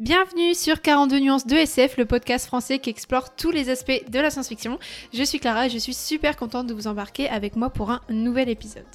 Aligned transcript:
Bienvenue 0.00 0.54
sur 0.54 0.80
42 0.80 1.18
nuances 1.20 1.46
de 1.46 1.54
SF, 1.54 1.98
le 1.98 2.06
podcast 2.06 2.46
français 2.46 2.78
qui 2.78 2.88
explore 2.88 3.36
tous 3.36 3.50
les 3.50 3.68
aspects 3.68 4.02
de 4.10 4.18
la 4.18 4.30
science-fiction. 4.30 4.78
Je 5.12 5.22
suis 5.22 5.38
Clara 5.38 5.66
et 5.66 5.68
je 5.68 5.76
suis 5.76 5.92
super 5.92 6.38
contente 6.38 6.66
de 6.66 6.72
vous 6.72 6.86
embarquer 6.86 7.28
avec 7.28 7.54
moi 7.54 7.68
pour 7.68 7.90
un 7.90 8.00
nouvel 8.08 8.48
épisode. 8.48 8.86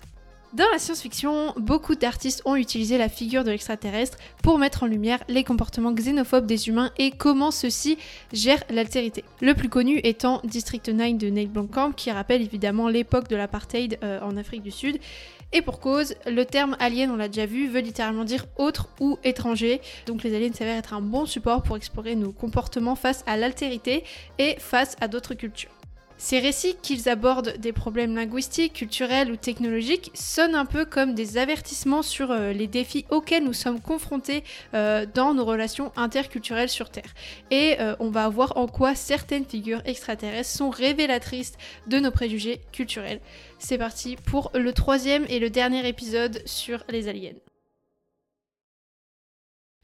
Dans 0.54 0.66
la 0.74 0.80
science-fiction, 0.80 1.54
beaucoup 1.58 1.94
d'artistes 1.94 2.42
ont 2.46 2.56
utilisé 2.56 2.98
la 2.98 3.08
figure 3.08 3.44
de 3.44 3.52
l'extraterrestre 3.52 4.18
pour 4.42 4.58
mettre 4.58 4.82
en 4.82 4.88
lumière 4.88 5.24
les 5.28 5.44
comportements 5.44 5.92
xénophobes 5.92 6.48
des 6.48 6.70
humains 6.70 6.90
et 6.98 7.12
comment 7.12 7.52
ceux-ci 7.52 8.00
gèrent 8.34 8.64
l'altérité. 8.72 9.24
Le 9.42 9.54
plus 9.54 9.70
connu 9.70 10.00
étant 10.04 10.42
District 10.44 10.90
9 10.90 11.18
de 11.18 11.30
Nate 11.30 11.50
Blomkamp, 11.50 11.92
qui 11.92 12.10
rappelle 12.10 12.42
évidemment 12.42 12.88
l'époque 12.88 13.28
de 13.28 13.36
l'apartheid 13.36 14.00
euh, 14.02 14.22
en 14.22 14.38
Afrique 14.38 14.64
du 14.64 14.72
Sud, 14.72 14.98
et 15.52 15.62
pour 15.62 15.80
cause, 15.80 16.16
le 16.26 16.46
terme 16.46 16.76
alien, 16.80 17.12
on 17.12 17.16
l'a 17.16 17.28
déjà 17.28 17.46
vu, 17.46 17.68
veut 17.68 17.80
littéralement 17.80 18.24
dire 18.24 18.46
autre 18.58 18.90
ou 19.00 19.18
étranger. 19.24 19.82
Donc 20.06 20.24
les 20.24 20.36
aliens 20.36 20.54
s'avèrent 20.54 20.78
être 20.78 20.94
un 20.94 21.02
bon 21.02 21.26
support 21.26 21.64
pour 21.64 21.78
explorer 21.78 22.16
nos 22.16 22.32
comportements 22.32 22.96
face 22.96 23.24
à 23.28 23.38
l'altérité 23.38 24.04
et 24.38 24.56
face 24.60 24.96
à 25.02 25.08
d'autres 25.08 25.34
cultures. 25.34 25.75
Ces 26.18 26.40
récits, 26.40 26.76
qu'ils 26.82 27.10
abordent 27.10 27.58
des 27.58 27.74
problèmes 27.74 28.16
linguistiques, 28.16 28.74
culturels 28.74 29.32
ou 29.32 29.36
technologiques, 29.36 30.12
sonnent 30.14 30.56
un 30.56 30.66
peu 30.66 30.86
comme 30.86 31.14
des 31.14 31.38
avertissements 31.38 32.02
sur 32.02 32.32
euh, 32.32 32.54
les 32.54 32.68
défis 32.68 33.06
auxquels 33.10 33.44
nous 33.44 33.54
sommes 33.54 33.82
confrontés 33.82 34.44
euh, 34.74 35.06
dans 35.14 35.34
nos 35.34 35.44
relations 35.44 35.92
interculturelles 35.98 36.70
sur 36.70 36.90
Terre. 36.90 37.14
Et 37.52 37.76
euh, 37.80 37.96
on 38.00 38.10
va 38.10 38.30
voir 38.30 38.58
en 38.58 38.68
quoi 38.68 38.96
certaines 38.96 39.46
figures 39.46 39.82
extraterrestres 39.86 40.50
sont 40.50 40.70
révélatrices 40.70 41.54
de 41.88 42.00
nos 42.00 42.12
préjugés 42.12 42.62
culturels. 42.72 43.20
C'est 43.60 43.78
parti 43.78 44.16
pour 44.16 44.52
le 44.54 44.72
troisième 44.72 45.26
et 45.28 45.40
le 45.40 45.50
dernier 45.50 45.88
épisode 45.88 46.42
sur 46.46 46.84
les 46.90 47.10
aliens. 47.10 47.34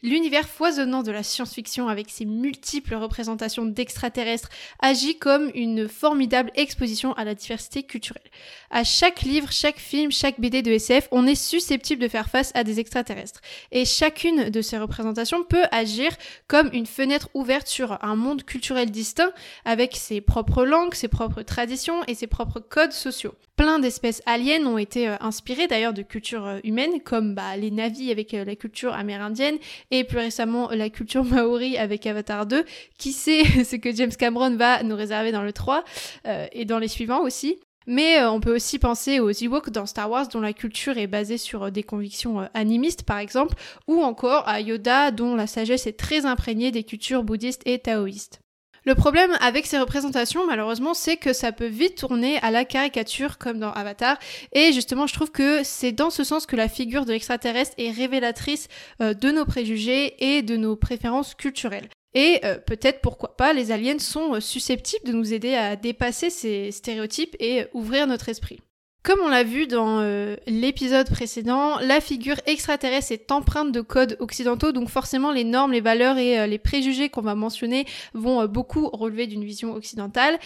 L'univers 0.04 0.50
foisonnant 0.50 1.04
de 1.04 1.12
la 1.12 1.22
science-fiction 1.22 1.88
avec 1.88 2.10
ses 2.10 2.26
multiples 2.26 2.96
représentations 2.96 3.66
d'extraterrestres 3.66 4.50
agit 4.80 5.20
comme 5.20 5.52
une 5.54 5.88
formidable 5.88 6.52
exposition 6.56 7.14
à 7.14 7.24
la 7.24 7.36
diversité 7.36 7.84
culturelle. 7.84 8.24
À 8.72 8.84
chaque 8.84 9.22
livre, 9.22 9.52
chaque 9.52 9.78
film, 9.78 10.12
chaque 10.12 10.40
BD 10.40 10.64
de 10.64 10.72
SF, 10.72 11.08
on 11.12 11.28
est 11.28 11.36
susceptible 11.36 12.02
de 12.02 12.08
faire 12.08 12.30
face 12.30 12.52
à 12.56 12.64
des 12.64 12.80
extraterrestres. 12.80 13.42
Et 13.72 13.86
chacune 13.86 14.50
de 14.50 14.62
ces 14.64 14.80
représentations 14.80 15.44
peut 15.44 15.66
agir 15.70 16.12
comme 16.48 16.72
une 16.74 16.88
fenêtre 16.88 17.30
ouverte 17.36 17.68
sur 17.68 18.04
un 18.04 18.16
monde 18.16 18.44
culturel 18.44 18.90
distinct 18.90 19.32
avec 19.66 19.96
ses 19.96 20.20
propres 20.20 20.66
langues, 20.66 20.96
ses 20.96 21.10
propres 21.10 21.44
traditions 21.44 22.04
et 22.06 22.16
ses 22.16 22.28
propres 22.28 22.60
codes 22.60 22.94
sociaux. 22.94 23.36
Plein 23.62 23.78
d'espèces 23.78 24.24
aliens 24.26 24.66
ont 24.66 24.80
été 24.80 25.08
euh, 25.08 25.18
inspirées 25.20 25.68
d'ailleurs 25.68 25.94
de 25.94 26.02
cultures 26.02 26.48
euh, 26.48 26.60
humaines 26.64 27.00
comme 27.00 27.36
bah, 27.36 27.56
les 27.58 27.70
navis 27.70 28.10
avec 28.10 28.34
euh, 28.34 28.44
la 28.44 28.56
culture 28.56 28.92
amérindienne 28.96 29.58
et 29.92 30.04
plus 30.04 30.18
récemment 30.18 30.72
la 30.72 30.90
culture 30.90 31.24
maori 31.26 31.78
avec 31.78 32.08
Avatar 32.08 32.48
2. 32.48 32.66
Qui 32.98 33.12
sait 33.12 33.44
ce 33.64 33.76
que 33.76 33.92
James 33.92 34.10
Cameron 34.18 34.56
va 34.56 34.82
nous 34.82 34.96
réserver 34.96 35.32
dans 35.32 35.44
le 35.44 35.54
3 35.54 35.84
euh, 36.26 36.48
et 36.54 36.66
dans 36.66 36.80
les 36.80 36.88
suivants 36.88 37.22
aussi. 37.22 37.60
Mais 37.86 38.24
on 38.24 38.40
peut 38.40 38.56
aussi 38.56 38.80
penser 38.80 39.20
aux 39.20 39.30
Ewoks 39.30 39.70
dans 39.70 39.86
Star 39.86 40.10
Wars 40.10 40.28
dont 40.30 40.42
la 40.42 40.54
culture 40.54 40.98
est 40.98 41.06
basée 41.06 41.38
sur 41.38 41.72
des 41.72 41.84
convictions 41.84 42.50
animistes 42.56 43.04
par 43.04 43.20
exemple, 43.20 43.54
ou 43.88 44.02
encore 44.02 44.48
à 44.48 44.60
Yoda 44.60 45.12
dont 45.12 45.36
la 45.36 45.46
sagesse 45.46 45.86
est 45.86 46.00
très 46.00 46.26
imprégnée 46.26 46.72
des 46.72 46.84
cultures 46.84 47.24
bouddhistes 47.24 47.62
et 47.68 47.78
taoïstes. 47.78 48.42
Le 48.84 48.96
problème 48.96 49.38
avec 49.42 49.68
ces 49.68 49.78
représentations, 49.78 50.48
malheureusement, 50.48 50.96
c'est 50.96 51.18
que 51.18 51.34
ça 51.34 51.52
peut 51.52 51.68
vite 51.68 51.98
tourner 51.98 52.40
à 52.40 52.50
la 52.50 52.66
caricature 52.66 53.38
comme 53.38 53.60
dans 53.60 53.72
Avatar. 53.72 54.18
Et 54.54 54.74
justement, 54.74 55.06
je 55.06 55.14
trouve 55.14 55.32
que 55.32 55.62
c'est 55.64 55.92
dans 55.92 56.10
ce 56.10 56.24
sens 56.24 56.48
que 56.48 56.56
la 56.56 56.68
figure 56.68 57.06
de 57.06 57.12
l'extraterrestre 57.12 57.76
est 57.78 57.92
révélatrice 57.92 58.70
euh, 59.00 59.14
de 59.14 59.30
nos 59.30 59.46
préjugés 59.46 60.16
et 60.36 60.42
de 60.42 60.58
nos 60.58 60.76
préférences 60.76 61.36
culturelles. 61.36 61.90
Et 62.16 62.40
euh, 62.44 62.58
peut-être 62.58 63.02
pourquoi 63.02 63.38
pas, 63.38 63.54
les 63.54 63.72
aliens 63.72 64.00
sont 64.00 64.34
euh, 64.34 64.40
susceptibles 64.40 65.06
de 65.06 65.14
nous 65.14 65.32
aider 65.32 65.54
à 65.54 65.76
dépasser 65.76 66.32
ces 66.32 66.72
stéréotypes 66.72 67.36
et 67.40 67.66
ouvrir 67.74 68.08
notre 68.08 68.30
esprit. 68.30 68.62
Comme 69.04 69.20
on 69.22 69.30
l'a 69.30 69.44
vu 69.44 69.66
dans 69.66 70.00
euh, 70.02 70.36
l'épisode 70.46 71.10
précédent, 71.10 71.80
la 71.80 72.02
figure 72.02 72.40
extraterrestre 72.46 73.12
est 73.12 73.32
empreinte 73.32 73.72
de 73.72 73.82
codes 73.82 74.16
occidentaux, 74.20 74.72
donc 74.72 74.90
forcément 74.90 75.32
les 75.32 75.44
normes, 75.44 75.72
les 75.72 75.82
valeurs 75.82 76.20
et 76.20 76.40
euh, 76.40 76.46
les 76.46 76.60
préjugés 76.60 77.10
qu'on 77.10 77.22
va 77.22 77.34
mentionner 77.34 77.88
vont 78.14 78.42
euh, 78.42 78.48
beaucoup 78.48 78.88
relever 78.90 79.26
d'une 79.26 79.44
vision 79.44 79.74
occidentale. 79.74 80.38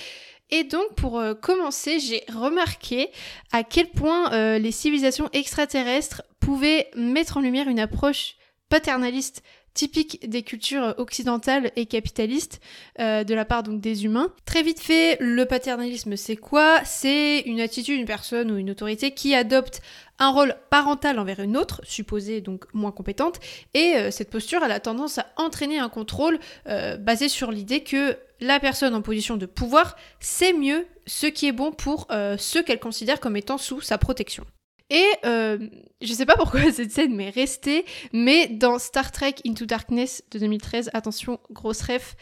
Et 0.52 0.64
donc 0.64 0.96
pour 0.96 1.24
commencer, 1.42 2.00
j'ai 2.00 2.24
remarqué 2.32 3.10
à 3.52 3.64
quel 3.64 3.90
point 3.90 4.60
les 4.60 4.72
civilisations 4.72 5.28
extraterrestres 5.34 6.22
pouvaient 6.40 6.92
mettre 6.96 7.38
en 7.38 7.42
lumière 7.42 7.68
une 7.68 7.80
approche 7.80 8.36
paternaliste 8.70 9.42
typique 9.76 10.28
des 10.28 10.42
cultures 10.42 10.96
occidentales 10.98 11.72
et 11.76 11.86
capitalistes 11.86 12.60
euh, 13.00 13.24
de 13.24 13.36
la 13.36 13.46
part 13.46 13.62
donc 13.62 13.80
des 13.82 14.06
humains. 14.06 14.34
Très 14.46 14.64
vite 14.64 14.80
fait, 14.80 15.18
le 15.20 15.46
paternalisme 15.46 16.16
c'est 16.16 16.38
quoi? 16.38 16.80
C'est 16.84 17.42
une 17.42 17.62
attitude, 17.62 18.00
une 18.00 18.06
personne 18.06 18.50
ou 18.50 18.58
une 18.58 18.72
autorité 18.72 19.12
qui 19.12 19.36
adopte 19.36 19.82
un 20.18 20.30
rôle 20.30 20.56
parental 20.70 21.20
envers 21.20 21.42
une 21.42 21.58
autre, 21.58 21.82
supposée 21.84 22.40
donc 22.40 22.66
moins 22.74 22.94
compétente, 22.94 23.40
et 23.74 23.96
euh, 23.98 24.12
cette 24.12 24.32
posture 24.32 24.64
elle 24.64 24.72
a 24.72 24.80
tendance 24.80 25.18
à 25.18 25.28
entraîner 25.36 25.78
un 25.78 25.90
contrôle 25.90 26.40
euh, 26.68 26.96
basé 26.98 27.28
sur 27.28 27.52
l'idée 27.52 27.82
que 27.82 28.18
la 28.40 28.60
personne 28.60 28.96
en 28.96 29.02
position 29.02 29.36
de 29.36 29.46
pouvoir 29.46 29.98
sait 30.22 30.54
mieux 30.54 30.88
ce 31.06 31.28
qui 31.28 31.48
est 31.48 31.52
bon 31.52 31.72
pour 31.72 32.08
ceux 32.38 32.64
qu'elle 32.64 32.80
considère 32.80 33.22
comme 33.22 33.38
étant 33.38 33.58
sous 33.58 33.80
sa 33.80 33.98
protection. 33.98 34.46
Et 34.92 35.06
euh, 35.26 35.58
je 36.02 36.14
sais 36.14 36.26
pas 36.26 36.36
pourquoi 36.36 36.62
cette 36.72 36.92
scène 36.92 37.16
m'est 37.16 37.32
restée, 37.32 37.86
mais 38.14 38.48
dans 38.48 38.78
Star 38.78 39.12
Trek 39.12 39.36
Into 39.46 39.66
Darkness 39.66 40.24
de 40.32 40.40
2013, 40.40 40.92
attention, 40.94 41.40
grosse 41.50 41.82
ref, 41.82 42.16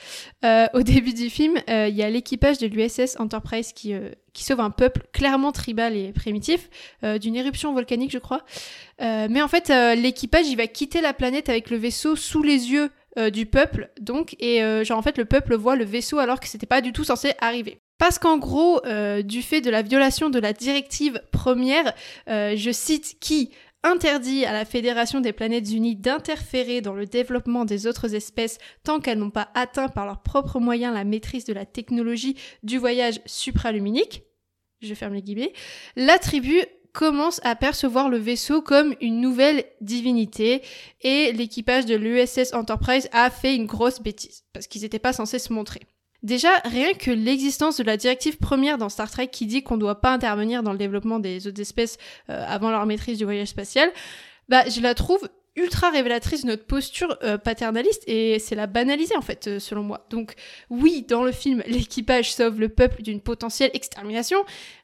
euh, 0.45 0.67
au 0.73 0.81
début 0.83 1.13
du 1.13 1.29
film, 1.29 1.57
euh, 1.69 1.87
il 1.89 1.95
y 1.95 2.03
a 2.03 2.09
l'équipage 2.09 2.59
de 2.59 2.67
l'USS 2.67 3.17
Enterprise 3.19 3.73
qui, 3.73 3.93
sauve 4.33 4.61
un 4.61 4.71
peuple 4.71 5.01
clairement 5.11 5.51
tribal 5.51 5.95
et 5.95 6.11
primitif, 6.11 6.69
d'une 7.21 7.35
éruption 7.35 7.73
volcanique, 7.73 8.11
je 8.11 8.17
crois. 8.17 8.43
mais 8.99 9.41
en 9.41 9.47
fait, 9.47 9.69
l'équipage, 9.95 10.47
il 10.47 10.55
va 10.55 10.67
quitter 10.67 11.01
la 11.01 11.13
planète 11.13 11.49
avec 11.49 11.69
le 11.69 11.77
vaisseau 11.77 12.15
sous 12.15 12.41
les 12.41 12.71
yeux 12.71 12.89
du 13.31 13.45
peuple, 13.45 13.91
donc, 14.01 14.35
et 14.39 14.59
genre 14.83 14.97
en 14.97 15.01
fait, 15.03 15.17
le 15.17 15.25
peuple 15.25 15.55
voit 15.55 15.75
le 15.75 15.85
vaisseau 15.85 16.17
alors 16.17 16.39
que 16.39 16.47
c'était 16.47 16.65
pas 16.65 16.81
du 16.81 16.93
tout 16.93 17.03
censé 17.03 17.33
arriver. 17.39 17.79
Parce 18.03 18.19
qu'en 18.19 18.37
gros, 18.37 18.85
euh, 18.85 19.21
du 19.21 19.41
fait 19.41 19.61
de 19.61 19.69
la 19.69 19.81
violation 19.81 20.29
de 20.29 20.37
la 20.37 20.51
directive 20.51 21.21
première, 21.31 21.93
euh, 22.27 22.53
je 22.57 22.69
cite 22.69 23.15
qui 23.21 23.49
interdit 23.81 24.43
à 24.43 24.51
la 24.51 24.65
Fédération 24.65 25.21
des 25.21 25.31
planètes 25.31 25.71
unies 25.71 25.95
d'interférer 25.95 26.81
dans 26.81 26.95
le 26.95 27.05
développement 27.05 27.63
des 27.63 27.87
autres 27.87 28.13
espèces 28.13 28.57
tant 28.83 28.99
qu'elles 28.99 29.19
n'ont 29.19 29.29
pas 29.29 29.51
atteint 29.55 29.87
par 29.87 30.05
leurs 30.05 30.21
propres 30.21 30.59
moyens 30.59 30.93
la 30.93 31.05
maîtrise 31.05 31.45
de 31.45 31.53
la 31.53 31.65
technologie 31.65 32.35
du 32.61 32.77
voyage 32.77 33.21
supraluminique, 33.25 34.23
je 34.81 34.93
ferme 34.95 35.13
les 35.13 35.21
guillemets, 35.21 35.53
la 35.95 36.19
tribu 36.19 36.61
commence 36.91 37.39
à 37.45 37.55
percevoir 37.55 38.09
le 38.09 38.17
vaisseau 38.17 38.61
comme 38.61 38.95
une 38.99 39.21
nouvelle 39.21 39.63
divinité 39.79 40.61
et 40.99 41.31
l'équipage 41.31 41.85
de 41.85 41.95
l'USS 41.95 42.51
Enterprise 42.51 43.07
a 43.13 43.29
fait 43.29 43.55
une 43.55 43.65
grosse 43.65 44.01
bêtise 44.01 44.43
parce 44.51 44.67
qu'ils 44.67 44.81
n'étaient 44.81 44.99
pas 44.99 45.13
censés 45.13 45.39
se 45.39 45.53
montrer. 45.53 45.79
Déjà, 46.23 46.49
rien 46.63 46.93
que 46.93 47.11
l'existence 47.11 47.77
de 47.77 47.83
la 47.83 47.97
directive 47.97 48.37
première 48.37 48.77
dans 48.77 48.87
Star 48.87 49.11
Trek 49.11 49.27
qui 49.27 49.45
dit 49.45 49.61
qu'on 49.61 49.75
ne 49.75 49.81
doit 49.81 49.99
pas 49.99 50.11
intervenir 50.11 50.63
dans 50.63 50.71
le 50.71 50.77
développement 50.77 51.19
des 51.19 51.47
autres 51.47 51.59
espèces 51.59 51.97
euh, 52.29 52.45
avant 52.47 52.71
leur 52.71 52.85
maîtrise 52.85 53.17
du 53.17 53.25
voyage 53.25 53.49
spatial, 53.49 53.91
bah, 54.47 54.67
je 54.69 54.79
la 54.79 54.95
trouve 54.95 55.29
ultra 55.55 55.91
révélatrice 55.91 56.43
de 56.43 56.47
notre 56.47 56.65
posture 56.65 57.17
euh, 57.23 57.37
paternaliste 57.37 58.03
et 58.07 58.39
c'est 58.39 58.55
la 58.55 58.65
banaliser 58.65 59.15
en 59.15 59.21
fait 59.21 59.47
euh, 59.47 59.59
selon 59.59 59.83
moi. 59.83 60.05
Donc 60.09 60.33
oui, 60.69 61.05
dans 61.07 61.23
le 61.23 61.31
film, 61.31 61.61
l'équipage 61.67 62.33
sauve 62.33 62.59
le 62.59 62.69
peuple 62.69 63.03
d'une 63.03 63.21
potentielle 63.21 63.69
extermination, 63.73 64.39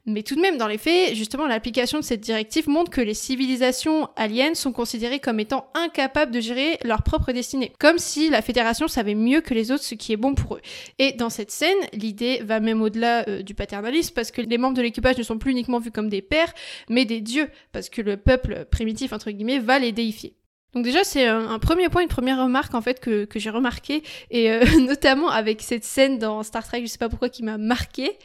mais 0.05 0.21
tout 0.21 0.35
de 0.35 0.41
même 0.41 0.57
dans 0.57 0.67
les 0.67 0.77
faits, 0.77 1.15
justement 1.15 1.47
l'application 1.47 1.99
de 1.99 2.03
cette 2.03 2.21
directive 2.21 2.69
montre 2.69 2.91
que 2.91 3.01
les 3.01 3.15
civilisations 3.15 4.09
aliens 4.15 4.53
sont 4.53 4.71
considérées 4.71 5.19
comme 5.19 5.39
étant 5.39 5.71
incapables 5.73 6.31
de 6.31 6.39
gérer 6.39 6.77
leur 6.83 7.01
propre 7.01 7.31
destinée, 7.31 7.73
comme 7.79 7.97
si 7.97 8.29
la 8.29 8.41
fédération 8.43 8.87
savait 8.87 9.15
mieux 9.15 9.41
que 9.41 9.55
les 9.55 9.71
autres 9.71 9.83
ce 9.83 9.95
qui 9.95 10.13
est 10.13 10.17
bon 10.17 10.35
pour 10.35 10.57
eux. 10.57 10.61
Et 10.99 11.13
dans 11.13 11.31
cette 11.31 11.51
scène, 11.51 11.77
l'idée 11.93 12.41
va 12.43 12.59
même 12.59 12.81
au-delà 12.81 13.27
euh, 13.27 13.41
du 13.41 13.55
paternalisme 13.55 14.13
parce 14.13 14.29
que 14.29 14.41
les 14.41 14.57
membres 14.59 14.77
de 14.77 14.83
l'équipage 14.83 15.17
ne 15.17 15.23
sont 15.23 15.39
plus 15.39 15.51
uniquement 15.51 15.79
vus 15.79 15.91
comme 15.91 16.09
des 16.09 16.21
pères, 16.21 16.53
mais 16.89 17.05
des 17.05 17.21
dieux 17.21 17.49
parce 17.71 17.89
que 17.89 18.01
le 18.01 18.17
peuple 18.17 18.65
primitif 18.69 19.13
entre 19.13 19.31
guillemets 19.31 19.59
va 19.59 19.79
les 19.79 19.91
déifier. 19.91 20.35
Donc 20.73 20.83
déjà 20.83 21.03
c'est 21.03 21.25
un, 21.25 21.57
premier 21.59 21.89
point, 21.89 22.03
une 22.03 22.09
première 22.09 22.41
remarque 22.41 22.75
en 22.75 22.81
fait 22.81 22.99
que, 22.99 23.25
que 23.25 23.39
j'ai 23.39 23.49
remarqué 23.49 24.03
et 24.29 24.51
euh, 24.51 24.63
notamment 24.79 25.29
avec 25.29 25.61
cette 25.61 25.83
scène 25.83 26.19
dans 26.19 26.43
Star 26.43 26.65
Trek, 26.65 26.81
je 26.81 26.87
sais 26.87 26.99
pas 26.99 27.09
pourquoi 27.09 27.29
qui 27.29 27.43
m'a 27.43 27.57
marqué. 27.57 28.17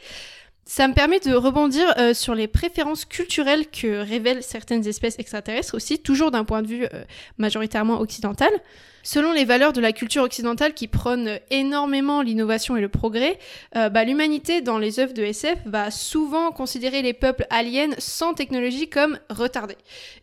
Ça 0.67 0.87
me 0.87 0.93
permet 0.93 1.19
de 1.19 1.33
rebondir 1.33 1.93
euh, 1.97 2.13
sur 2.15 2.33
les 2.33 2.47
préférences 2.47 3.05
culturelles 3.05 3.69
que 3.69 4.01
révèlent 4.01 4.41
certaines 4.41 4.87
espèces 4.87 5.19
extraterrestres 5.19 5.75
aussi, 5.75 5.99
toujours 5.99 6.31
d'un 6.31 6.43
point 6.43 6.63
de 6.63 6.67
vue 6.67 6.85
euh, 6.85 7.03
majoritairement 7.37 7.99
occidental. 7.99 8.49
Selon 9.05 9.33
les 9.33 9.45
valeurs 9.45 9.71
de 9.71 9.81
la 9.81 9.93
culture 9.93 10.23
occidentale 10.23 10.73
qui 10.73 10.87
prônent 10.87 11.39
énormément 11.51 12.23
l'innovation 12.23 12.75
et 12.75 12.81
le 12.81 12.89
progrès, 12.89 13.37
euh, 13.75 13.87
bah, 13.87 14.03
l'humanité 14.03 14.61
dans 14.61 14.79
les 14.79 14.99
œuvres 14.99 15.13
de 15.13 15.21
SF 15.21 15.59
va 15.65 15.91
souvent 15.91 16.51
considérer 16.51 17.03
les 17.03 17.13
peuples 17.13 17.45
aliens 17.51 17.91
sans 17.99 18.33
technologie 18.33 18.89
comme 18.89 19.19
retardés. 19.29 19.77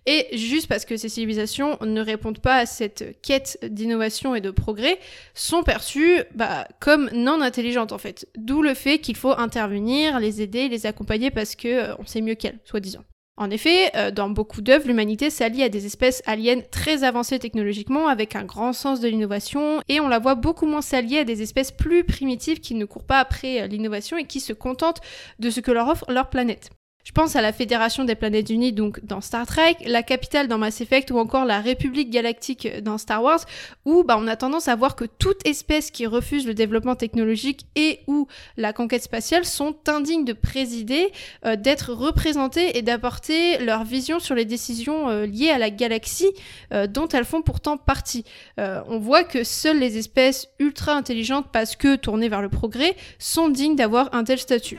Et 0.07 0.37
juste 0.37 0.67
parce 0.67 0.85
que 0.85 0.97
ces 0.97 1.09
civilisations 1.09 1.79
ne 1.83 2.01
répondent 2.01 2.41
pas 2.41 2.57
à 2.57 2.67
cette 2.67 3.21
quête 3.23 3.57
d'innovation 3.63 4.35
et 4.35 4.41
de 4.41 4.51
progrès, 4.51 4.99
sont 5.33 5.63
perçues 5.63 6.19
bah, 6.35 6.67
comme 6.81 7.09
non 7.13 7.41
intelligentes 7.41 7.93
en 7.93 7.99
fait. 7.99 8.27
D'où 8.37 8.63
le 8.63 8.75
fait 8.75 8.99
qu'il 8.99 9.17
faut 9.17 9.39
intervenir, 9.39 10.19
les 10.19 10.43
aider, 10.43 10.69
les 10.69 10.87
accompagner 10.87 11.31
parce 11.31 11.55
que 11.55 11.69
euh, 11.69 11.95
on 12.01 12.05
sait 12.05 12.21
mieux 12.21 12.35
qu'elles, 12.35 12.59
soi-disant. 12.65 13.05
En 13.39 13.51
effet, 13.51 13.91
euh, 13.97 14.11
dans 14.11 14.29
beaucoup 14.29 14.61
d'œuvres, 14.61 14.87
l'humanité 14.87 15.31
s'allie 15.31 15.63
à 15.63 15.71
des 15.71 15.87
espèces 15.87 16.23
aliens 16.27 16.61
très 16.71 17.03
avancées 17.03 17.39
technologiquement, 17.39 18.09
avec 18.09 18.37
un 18.37 18.45
grand 18.45 18.75
sens 18.75 19.01
de 19.01 19.09
l'innovation, 19.09 19.81
et 19.89 20.01
on 20.01 20.09
la 20.09 20.19
voit 20.19 20.35
beaucoup 20.35 20.67
moins 20.67 20.83
s'allier 20.83 21.21
à 21.21 21.25
des 21.25 21.41
espèces 21.41 21.73
plus 21.73 22.05
primitives 22.05 22.61
qui 22.61 22.75
ne 22.75 22.85
courent 22.85 23.07
pas 23.07 23.19
après 23.19 23.63
euh, 23.63 23.67
l'innovation 23.67 24.19
et 24.19 24.25
qui 24.25 24.41
se 24.41 24.53
contentent 24.53 25.01
de 25.39 25.49
ce 25.49 25.61
que 25.61 25.73
leur 25.73 25.89
offre 25.89 26.05
leur 26.11 26.29
planète. 26.29 26.71
Je 27.05 27.11
pense 27.11 27.35
à 27.35 27.43
la 27.43 27.53
Fédération 27.53 28.05
des 28.05 28.15
Planètes 28.15 28.49
Unies, 28.49 28.73
donc 28.73 29.05
dans 29.05 29.21
Star 29.21 29.45
Trek, 29.45 29.77
la 29.85 30.05
capitale 30.05 30.47
dans 30.47 30.59
Mass 30.59 30.81
Effect 30.81 31.11
ou 31.11 31.19
encore 31.19 31.45
la 31.45 31.59
République 31.59 32.11
Galactique 32.11 32.81
dans 32.81 32.97
Star 32.97 33.21
Wars, 33.25 33.41
où 33.85 34.05
bah, 34.05 34.17
on 34.21 34.29
a 34.29 34.37
tendance 34.37 34.69
à 34.69 34.77
voir 34.77 34.95
que 34.95 35.05
toute 35.05 35.45
espèce 35.45 35.91
qui 35.91 36.07
refuse 36.07 36.47
le 36.47 36.55
développement 36.55 36.95
technologique 36.95 37.67
et 37.75 38.01
ou 38.07 38.29
la 38.57 38.73
conquête 38.73 39.03
spatiale 39.03 39.45
sont 39.45 39.75
indignes 39.89 40.25
de 40.25 40.33
présider, 40.33 41.11
euh, 41.45 41.57
d'être 41.57 41.93
représentées 41.93 42.79
et 42.79 42.83
d'apporter 42.83 43.59
leur 43.59 43.83
vision 43.83 44.21
sur 44.21 44.37
les 44.37 44.45
décisions 44.45 45.09
euh, 45.09 45.27
liées 45.27 45.51
à 45.51 45.59
la 45.59 45.71
galaxie 45.71 46.31
euh, 46.73 46.87
dont 46.87 47.09
elles 47.09 47.25
font 47.25 47.43
pourtant 47.43 47.79
partie. 47.79 48.25
on 48.59 48.99
voit 48.99 49.25
que 49.25 49.43
seules 49.43 49.79
les 49.79 49.99
espèces 49.99 50.49
ultra 50.61 50.93
intelligentes 50.93 51.47
parce 51.53 51.75
que 51.75 51.97
tournées 51.97 52.29
vers 52.29 52.43
le 52.43 52.49
progrès 52.49 52.95
sont 53.19 53.49
dignes 53.49 53.75
d'avoir 53.75 54.15
un 54.15 54.23
tel 54.23 54.39
statut. 54.39 54.79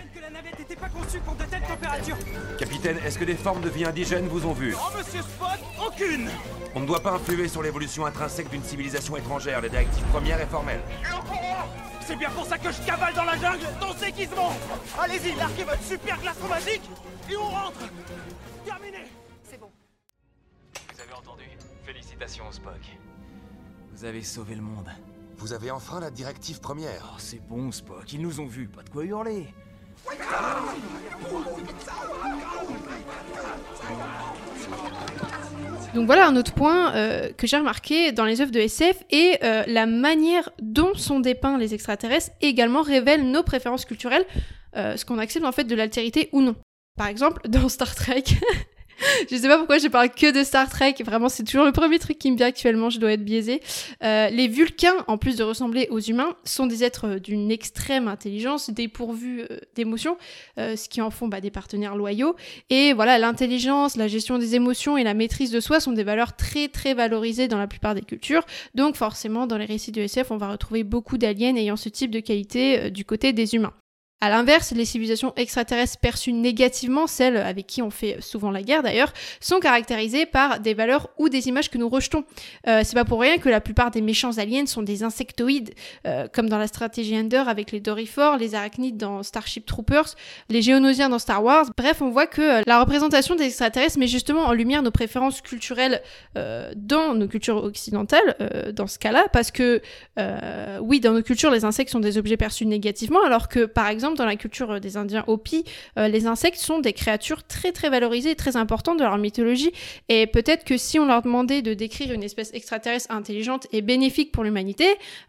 Capitaine, 2.58 2.98
est-ce 3.06 3.18
que 3.18 3.26
des 3.26 3.36
formes 3.36 3.62
de 3.62 3.70
vie 3.70 3.86
indigènes 3.86 4.28
vous 4.28 4.46
ont 4.46 4.54
vu? 4.54 4.76
Oh, 4.78 4.98
monsieur 4.98 5.22
Spock, 5.22 5.60
aucune 5.86 6.30
On 6.76 6.82
ne 6.82 6.86
doit 6.86 7.02
pas 7.02 7.12
influer 7.12 7.48
sur 7.48 7.62
l'évolution 7.62 8.06
intrinsèque 8.06 8.50
d'une 8.50 8.64
civilisation 8.64 9.18
étrangère. 9.18 9.62
La 9.62 9.70
directive 9.70 10.04
première 10.06 10.40
est 10.40 10.48
formelle. 10.48 10.82
C'est 12.06 12.16
bien 12.16 12.30
pour 12.32 12.46
ça 12.46 12.58
que 12.58 12.72
je 12.72 12.82
cavale 12.86 13.14
dans 13.14 13.24
la 13.24 13.38
jungle, 13.38 13.66
dans 13.80 13.94
ce 13.94 14.06
déguisement 14.06 14.52
Allez-y, 15.00 15.36
larguez 15.36 15.64
votre 15.64 15.84
super 15.84 16.20
glaçon 16.20 16.48
magique 16.50 16.82
et 17.32 17.38
on 17.38 17.46
rentre 17.46 17.80
Terminé 18.66 19.06
C'est 19.44 19.60
bon. 19.60 19.72
Vous 20.94 21.02
avez 21.02 21.14
entendu 21.14 21.44
Félicitations, 21.86 22.52
Spock. 22.52 22.82
Vous 23.94 24.06
avez 24.06 24.22
sauvé 24.22 24.56
le 24.56 24.62
monde. 24.62 24.90
Vous 25.38 25.54
avez 25.54 25.72
enfreint 25.72 26.00
la 26.00 26.12
directive 26.12 26.60
première. 26.60 27.14
Oh, 27.14 27.20
c'est 27.20 27.42
bon, 27.48 27.72
Spock. 27.72 28.12
Ils 28.12 28.22
nous 28.22 28.40
ont 28.40 28.48
vus. 28.48 28.68
Pas 28.68 28.84
de 28.84 28.90
quoi 28.90 29.06
hurler. 29.06 29.54
Donc 35.94 36.08
voilà 36.08 36.28
un 36.28 36.36
autre 36.36 36.54
point 36.54 36.96
euh, 36.96 37.30
que 37.38 37.46
j'ai 37.46 37.58
remarqué 37.58 38.12
dans 38.12 38.26
les 38.26 38.42
œuvres 38.42 38.52
de 38.52 38.60
SF 38.60 39.04
et 39.12 39.38
euh, 39.44 39.64
la 39.68 39.86
manière 39.86 40.50
dont 40.60 40.96
sont 40.96 41.20
dépeints 41.20 41.58
les 41.60 41.76
extraterrestres 41.76 42.32
également 42.42 42.82
révèle 42.82 43.30
nos 43.30 43.44
préférences 43.44 43.86
culturelles, 43.86 44.26
euh, 44.76 44.98
ce 44.98 45.06
qu'on 45.06 45.20
accepte 45.20 45.46
en 45.46 45.52
fait 45.52 45.66
de 45.66 45.76
l'altérité 45.76 46.30
ou 46.32 46.42
non. 46.42 46.56
Par 46.98 47.08
exemple, 47.08 47.48
dans 47.48 47.70
Star 47.70 47.94
Trek, 47.94 48.24
je 49.32 49.36
sais 49.36 49.48
pas 49.48 49.58
pourquoi 49.58 49.78
je 49.78 49.88
parle 49.88 50.10
que 50.10 50.32
de 50.32 50.44
Star 50.44 50.70
Trek. 50.70 50.96
Vraiment, 51.04 51.30
c'est 51.30 51.44
toujours 51.44 51.66
le 51.66 51.72
premier 51.72 52.00
truc 52.00 52.18
qui 52.18 52.32
me 52.32 52.38
vient 52.38 52.48
actuellement. 52.48 52.90
Je 52.90 53.00
dois 53.00 53.14
être 53.14 53.24
biaisée. 53.24 53.62
Euh, 54.04 54.30
les 54.30 54.48
Vulcains, 54.48 54.96
en 55.08 55.18
plus 55.18 55.36
de 55.36 55.44
ressembler 55.44 55.88
aux 55.90 56.00
humains, 56.00 56.36
sont 56.44 56.68
des 56.68 56.84
êtres 56.84 57.08
euh, 57.08 57.20
d'une 57.20 57.52
extrême 57.52 58.08
intelligence, 58.08 58.70
dépourvus 58.70 59.42
euh, 59.42 59.60
d'émotions, 59.76 60.18
ce 60.58 60.90
qui 60.90 61.02
en 61.02 61.10
font 61.10 61.28
bah, 61.28 61.42
des 61.42 61.52
partenaires 61.52 61.96
loyaux. 61.96 62.36
Et 62.70 62.94
voilà, 62.94 63.18
l'intelligence, 63.18 63.96
la 63.96 64.08
gestion 64.08 64.38
des 64.38 64.56
émotions 64.56 64.98
et 64.98 65.04
la 65.04 65.14
maîtrise 65.14 65.52
de 65.52 65.60
soi 65.60 65.80
sont 65.80 65.92
des 65.92 66.04
valeurs 66.04 66.36
très 66.36 66.68
très 66.68 66.94
valorisées 66.94 67.48
dans 67.48 67.58
la 67.58 67.68
plupart 67.68 67.96
des 67.96 68.02
cultures. 68.02 68.46
Donc 68.76 68.96
forcément, 68.96 69.48
dans 69.48 69.58
les 69.58 69.66
récits 69.66 69.92
de 69.92 70.02
SF, 70.02 70.32
on 70.32 70.38
va 70.38 70.52
retrouver 70.52 70.84
beaucoup 70.84 71.18
d'aliens 71.18 71.56
ayant 71.56 71.76
ce 71.76 71.90
type 71.90 72.12
de 72.12 72.20
qualité 72.20 72.92
du 72.92 73.06
côté 73.06 73.34
des 73.34 73.56
humains. 73.56 73.74
À 74.24 74.30
l'inverse, 74.30 74.72
les 74.72 74.86
civilisations 74.86 75.34
extraterrestres 75.36 75.98
perçues 75.98 76.32
négativement, 76.32 77.08
celles 77.08 77.36
avec 77.36 77.68
qui 77.68 77.82
on 77.82 77.90
fait 77.90 78.22
souvent 78.22 78.52
la 78.52 78.62
guerre 78.62 78.82
d'ailleurs, 78.82 79.12
sont 79.42 79.60
caractérisées 79.60 80.26
par 80.26 80.62
des 80.62 80.74
valeurs 80.74 81.10
ou 81.18 81.28
des 81.28 81.50
images 81.50 81.70
que 81.70 81.78
nous 81.78 81.90
rejetons. 81.90 82.24
Euh, 82.70 82.84
c'est 82.86 82.94
pas 82.94 83.04
pour 83.04 83.20
rien 83.20 83.38
que 83.38 83.50
la 83.50 83.60
plupart 83.60 83.92
des 83.92 84.00
méchants 84.00 84.38
aliens 84.38 84.66
sont 84.66 84.82
des 84.82 85.04
insectoïdes, 85.04 85.74
euh, 86.08 86.30
comme 86.32 86.48
dans 86.48 86.58
la 86.58 86.68
stratégie 86.68 87.18
Ender 87.18 87.44
avec 87.46 87.74
les 87.74 87.82
Dorifors, 87.82 88.38
les 88.38 88.56
arachnides 88.56 88.96
dans 88.96 89.24
Starship 89.24 89.66
Troopers, 89.66 90.16
les 90.48 90.62
géonosiens 90.62 91.10
dans 91.10 91.20
Star 91.20 91.44
Wars. 91.44 91.66
Bref, 91.76 92.02
on 92.02 92.10
voit 92.10 92.26
que 92.26 92.60
euh, 92.60 92.62
la 92.66 92.80
représentation 92.80 93.36
des 93.36 93.44
extraterrestres 93.44 94.00
met 94.00 94.08
justement 94.08 94.44
en 94.44 94.54
lumière 94.54 94.84
nos 94.84 94.92
préférences 94.92 95.42
culturelles 95.42 96.02
euh, 96.38 96.72
dans 96.78 97.14
nos 97.14 97.28
cultures 97.28 97.62
occidentales, 97.62 98.38
dans 98.74 98.88
ce 98.88 99.00
cas-là, 99.00 99.26
parce 99.34 99.52
que 99.52 99.82
oui, 100.80 101.02
dans 101.02 101.12
nos 101.12 101.24
cultures, 101.24 101.52
les 101.52 101.66
insectes 101.66 101.92
sont 101.92 102.00
des 102.00 102.18
objets 102.18 102.38
perçus 102.38 102.66
négativement, 102.66 103.22
alors 103.26 103.50
que 103.50 103.66
par 103.66 103.90
exemple 103.90 104.13
dans 104.18 104.26
la 104.26 104.36
culture 104.36 104.80
des 104.80 104.98
Indiens 104.98 105.24
Hopi, 105.28 105.64
euh, 105.98 106.08
les 106.08 106.28
insectes 106.28 106.60
sont 106.60 106.80
des 106.80 106.94
créatures 106.94 107.44
très 107.44 107.72
très 107.72 107.90
valorisées 107.90 108.32
et 108.32 108.36
très 108.36 108.56
importantes 108.56 108.98
de 108.98 109.04
leur 109.04 109.18
mythologie. 109.18 109.72
Et 110.10 110.28
peut-être 110.28 110.64
que 110.64 110.78
si 110.78 111.00
on 111.00 111.06
leur 111.06 111.22
demandait 111.22 111.62
de 111.62 111.74
décrire 111.74 112.12
une 112.12 112.24
espèce 112.24 112.54
extraterrestre 112.54 113.12
intelligente 113.12 113.68
et 113.72 113.82
bénéfique 113.82 114.32
pour 114.32 114.44
l'humanité, 114.44 114.86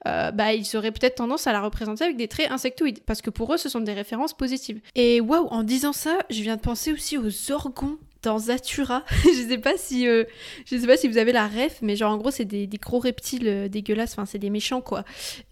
euh, 0.07 0.31
bah 0.31 0.55
ils 0.55 0.77
auraient 0.77 0.93
peut-être 0.93 1.17
tendance 1.17 1.47
à 1.47 1.53
la 1.53 1.61
représenter 1.61 2.05
avec 2.05 2.17
des 2.17 2.29
traits 2.29 2.51
insectoïdes, 2.51 3.01
parce 3.05 3.23
que 3.23 3.31
pour 3.31 3.53
eux, 3.55 3.57
ce 3.57 3.69
sont 3.69 3.81
des 3.81 3.93
références 3.93 4.35
positives. 4.35 4.81
Et 4.95 5.21
waouh, 5.21 5.47
en 5.49 5.63
disant 5.63 5.93
ça, 5.93 6.19
je 6.31 6.43
viens 6.43 6.57
de 6.57 6.61
penser 6.61 6.93
aussi 6.93 7.19
aux 7.19 7.53
orgons 7.53 7.99
dans 8.25 8.39
Zatura. 8.39 9.05
je 9.25 9.49
sais 9.49 9.59
pas 9.59 9.77
si 9.77 10.09
euh, 10.09 10.25
je 10.67 10.77
sais 10.77 10.87
pas 10.87 10.97
si 10.97 11.09
vous 11.09 11.19
avez 11.19 11.33
la 11.33 11.47
ref, 11.47 11.79
mais 11.83 11.97
genre 11.97 12.13
en 12.13 12.17
gros 12.17 12.31
c'est 12.31 12.45
des, 12.45 12.67
gros 12.81 12.99
reptiles 12.99 13.47
euh, 13.47 13.69
dégueulasses. 13.69 14.13
Enfin 14.13 14.27
c'est 14.27 14.39
des 14.39 14.51
méchants 14.51 14.81
quoi. 14.81 15.05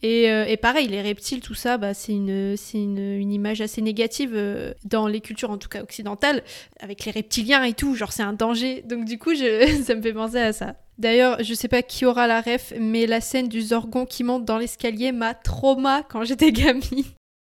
Et, 0.03 0.31
euh, 0.31 0.45
et 0.47 0.57
pareil 0.57 0.89
les 0.89 1.01
reptiles 1.01 1.41
tout 1.41 1.55
ça, 1.55 1.79
bah 1.79 1.95
c'est 1.95 2.13
une 2.13 2.57
une, 2.75 3.33
image 3.33 3.61
assez 3.61 3.81
négative 3.81 4.39
dans 4.85 5.07
les 5.07 5.21
cultures 5.21 5.51
en 5.51 5.59
tout 5.59 5.69
cas 5.69 5.83
occidentales 5.83 6.43
avec 6.81 7.05
les 7.05 7.13
reptiliens 7.13 7.63
et 7.63 7.75
tout. 7.75 7.95
Genre 7.95 8.13
c'est 8.13 8.23
un 8.23 8.33
danger. 8.33 8.83
Donc 8.83 9.05
du 9.05 9.19
coup 9.19 9.35
ça 9.85 9.95
me 9.95 10.03
fait 10.03 10.13
penser 10.13 10.39
à 10.39 10.53
ça. 10.53 10.75
D'ailleurs, 10.99 11.43
je 11.43 11.55
sais 11.55 11.69
pas 11.69 11.83
qui 11.83 12.05
aura 12.05 12.27
la 12.27 12.41
ref, 12.41 12.75
mais 12.79 13.07
la 13.07 13.21
scène 13.21 13.49
du 13.49 13.63
Zorgon 13.63 14.05
qui 14.05 14.25
monte 14.25 14.45
dans 14.45 14.59
l'escalier 14.59 15.11
m'a 15.11 15.35
trauma 15.35 16.03
quand 16.09 16.23
j'étais 16.25 16.53
gamine. 16.53 17.05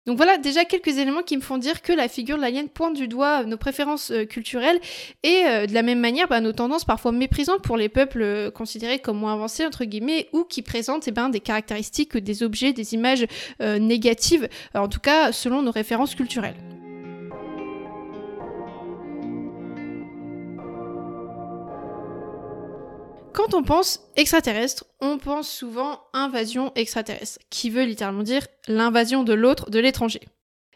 Donc 0.06 0.16
voilà 0.16 0.36
déjà 0.36 0.64
quelques 0.64 0.98
éléments 0.98 1.22
qui 1.22 1.36
me 1.36 1.42
font 1.42 1.58
dire 1.58 1.80
que 1.80 1.92
la 1.92 2.08
figure 2.08 2.36
de 2.36 2.42
l'alien 2.42 2.68
pointe 2.68 2.96
du 2.96 3.06
doigt 3.06 3.44
nos 3.44 3.56
préférences 3.56 4.10
euh, 4.10 4.24
culturelles 4.24 4.80
et 5.22 5.44
euh, 5.46 5.66
de 5.66 5.74
la 5.74 5.82
même 5.82 6.00
manière 6.00 6.26
bah, 6.26 6.40
nos 6.40 6.52
tendances 6.52 6.84
parfois 6.84 7.12
méprisantes 7.12 7.62
pour 7.62 7.76
les 7.76 7.88
peuples 7.88 8.22
euh, 8.22 8.50
considérés 8.50 8.98
comme 8.98 9.18
moins 9.18 9.34
avancés 9.34 9.64
entre 9.64 9.84
guillemets 9.84 10.28
ou 10.32 10.42
qui 10.42 10.62
présentent 10.62 11.06
eh 11.06 11.12
ben, 11.12 11.28
des 11.28 11.38
caractéristiques, 11.38 12.16
des 12.16 12.42
objets, 12.42 12.72
des 12.72 12.94
images 12.94 13.26
euh, 13.60 13.78
négatives, 13.78 14.48
en 14.74 14.88
tout 14.88 15.00
cas 15.00 15.30
selon 15.30 15.62
nos 15.62 15.70
références 15.70 16.16
culturelles. 16.16 16.56
Quand 23.32 23.54
on 23.54 23.62
pense 23.62 24.00
extraterrestre, 24.16 24.84
on 25.00 25.16
pense 25.16 25.48
souvent 25.48 26.02
invasion 26.12 26.70
extraterrestre, 26.74 27.38
qui 27.48 27.70
veut 27.70 27.84
littéralement 27.84 28.22
dire 28.22 28.46
l'invasion 28.68 29.24
de 29.24 29.32
l'autre, 29.32 29.70
de 29.70 29.78
l'étranger. 29.78 30.20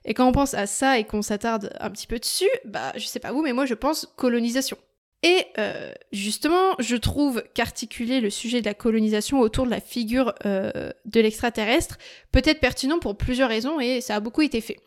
Et 0.06 0.14
quand 0.14 0.26
on 0.26 0.32
pense 0.32 0.54
à 0.54 0.66
ça 0.66 0.98
et 0.98 1.04
qu'on 1.04 1.20
s'attarde 1.20 1.70
un 1.80 1.90
petit 1.90 2.06
peu 2.06 2.18
dessus, 2.18 2.48
bah 2.64 2.92
je 2.96 3.04
sais 3.04 3.20
pas 3.20 3.32
vous, 3.32 3.42
mais 3.42 3.52
moi 3.52 3.66
je 3.66 3.74
pense 3.74 4.08
colonisation. 4.16 4.78
Et 5.22 5.44
euh, 5.58 5.92
justement, 6.12 6.74
je 6.78 6.96
trouve 6.96 7.42
qu'articuler 7.54 8.20
le 8.20 8.30
sujet 8.30 8.60
de 8.60 8.66
la 8.66 8.74
colonisation 8.74 9.40
autour 9.40 9.66
de 9.66 9.70
la 9.70 9.80
figure 9.80 10.34
euh, 10.46 10.90
de 11.04 11.20
l'extraterrestre 11.20 11.98
peut 12.32 12.42
être 12.44 12.60
pertinent 12.60 12.98
pour 12.98 13.16
plusieurs 13.16 13.48
raisons 13.48 13.80
et 13.80 14.00
ça 14.00 14.14
a 14.14 14.20
beaucoup 14.20 14.42
été 14.42 14.60
fait. 14.60 14.78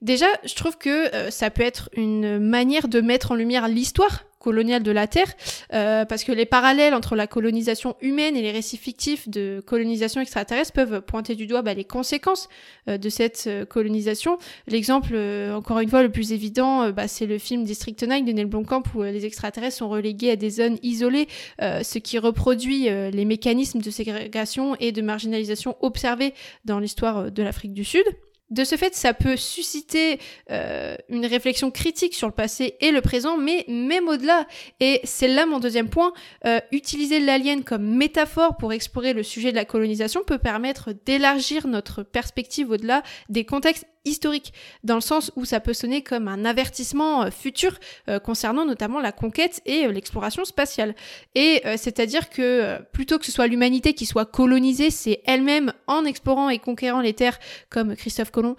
Déjà, 0.00 0.26
je 0.44 0.54
trouve 0.54 0.78
que 0.78 1.14
euh, 1.14 1.30
ça 1.30 1.50
peut 1.50 1.62
être 1.62 1.88
une 1.94 2.38
manière 2.38 2.88
de 2.88 3.00
mettre 3.00 3.32
en 3.32 3.34
lumière 3.34 3.68
l'histoire 3.68 4.24
coloniale 4.42 4.82
de 4.82 4.90
la 4.90 5.06
Terre, 5.06 5.32
euh, 5.72 6.04
parce 6.04 6.24
que 6.24 6.32
les 6.32 6.46
parallèles 6.46 6.94
entre 6.94 7.14
la 7.14 7.26
colonisation 7.26 7.96
humaine 8.02 8.36
et 8.36 8.42
les 8.42 8.50
récits 8.50 8.76
fictifs 8.76 9.28
de 9.28 9.62
colonisation 9.64 10.20
extraterrestre 10.20 10.72
peuvent 10.72 11.00
pointer 11.00 11.34
du 11.34 11.46
doigt 11.46 11.62
bah, 11.62 11.74
les 11.74 11.84
conséquences 11.84 12.48
euh, 12.88 12.98
de 12.98 13.08
cette 13.08 13.44
euh, 13.46 13.64
colonisation. 13.64 14.38
L'exemple, 14.66 15.16
encore 15.54 15.78
une 15.78 15.88
fois, 15.88 16.02
le 16.02 16.10
plus 16.10 16.32
évident, 16.32 16.90
bah, 16.90 17.06
c'est 17.06 17.26
le 17.26 17.38
film 17.38 17.62
District 17.64 18.02
9 18.02 18.24
de 18.24 18.32
Neil 18.32 18.44
Blomkamp 18.46 18.82
où 18.94 19.02
les 19.02 19.24
extraterrestres 19.24 19.76
sont 19.76 19.88
relégués 19.88 20.32
à 20.32 20.36
des 20.36 20.50
zones 20.50 20.78
isolées, 20.82 21.28
ce 21.60 21.98
qui 21.98 22.18
reproduit 22.18 22.88
les 22.88 23.24
mécanismes 23.24 23.80
de 23.80 23.90
ségrégation 23.90 24.74
et 24.80 24.90
de 24.90 25.02
marginalisation 25.02 25.76
observés 25.80 26.34
dans 26.64 26.80
l'histoire 26.80 27.30
de 27.30 27.42
l'Afrique 27.42 27.72
du 27.72 27.84
Sud. 27.84 28.04
De 28.52 28.64
ce 28.64 28.76
fait, 28.76 28.94
ça 28.94 29.14
peut 29.14 29.38
susciter 29.38 30.20
euh, 30.50 30.94
une 31.08 31.24
réflexion 31.24 31.70
critique 31.70 32.12
sur 32.12 32.28
le 32.28 32.34
passé 32.34 32.76
et 32.80 32.90
le 32.90 33.00
présent, 33.00 33.38
mais 33.38 33.64
même 33.66 34.08
au-delà. 34.08 34.46
Et 34.78 35.00
c'est 35.04 35.26
là 35.26 35.46
mon 35.46 35.58
deuxième 35.58 35.88
point. 35.88 36.12
Euh, 36.44 36.60
utiliser 36.70 37.18
l'alien 37.18 37.64
comme 37.64 37.96
métaphore 37.96 38.58
pour 38.58 38.74
explorer 38.74 39.14
le 39.14 39.22
sujet 39.22 39.52
de 39.52 39.56
la 39.56 39.64
colonisation 39.64 40.22
peut 40.22 40.36
permettre 40.36 40.90
d'élargir 41.06 41.66
notre 41.66 42.02
perspective 42.02 42.70
au-delà 42.70 43.02
des 43.30 43.46
contextes 43.46 43.86
historique, 44.04 44.52
dans 44.84 44.96
le 44.96 45.00
sens 45.00 45.30
où 45.36 45.44
ça 45.44 45.60
peut 45.60 45.74
sonner 45.74 46.02
comme 46.02 46.28
un 46.28 46.44
avertissement 46.44 47.24
euh, 47.24 47.30
futur 47.30 47.78
euh, 48.08 48.18
concernant 48.18 48.64
notamment 48.64 49.00
la 49.00 49.12
conquête 49.12 49.60
et 49.64 49.86
euh, 49.86 49.92
l'exploration 49.92 50.44
spatiale. 50.44 50.94
Et 51.34 51.62
c'est-à-dire 51.76 52.30
que 52.30 52.78
plutôt 52.92 53.18
que 53.18 53.26
ce 53.26 53.32
soit 53.32 53.46
l'humanité 53.46 53.94
qui 53.94 54.06
soit 54.06 54.26
colonisée, 54.26 54.90
c'est 54.90 55.20
elle-même 55.26 55.72
en 55.86 56.04
explorant 56.04 56.48
et 56.48 56.58
conquérant 56.58 57.00
les 57.00 57.12
terres 57.12 57.38
comme 57.70 57.96
Christophe 57.96 58.30
Colomb 58.30 58.56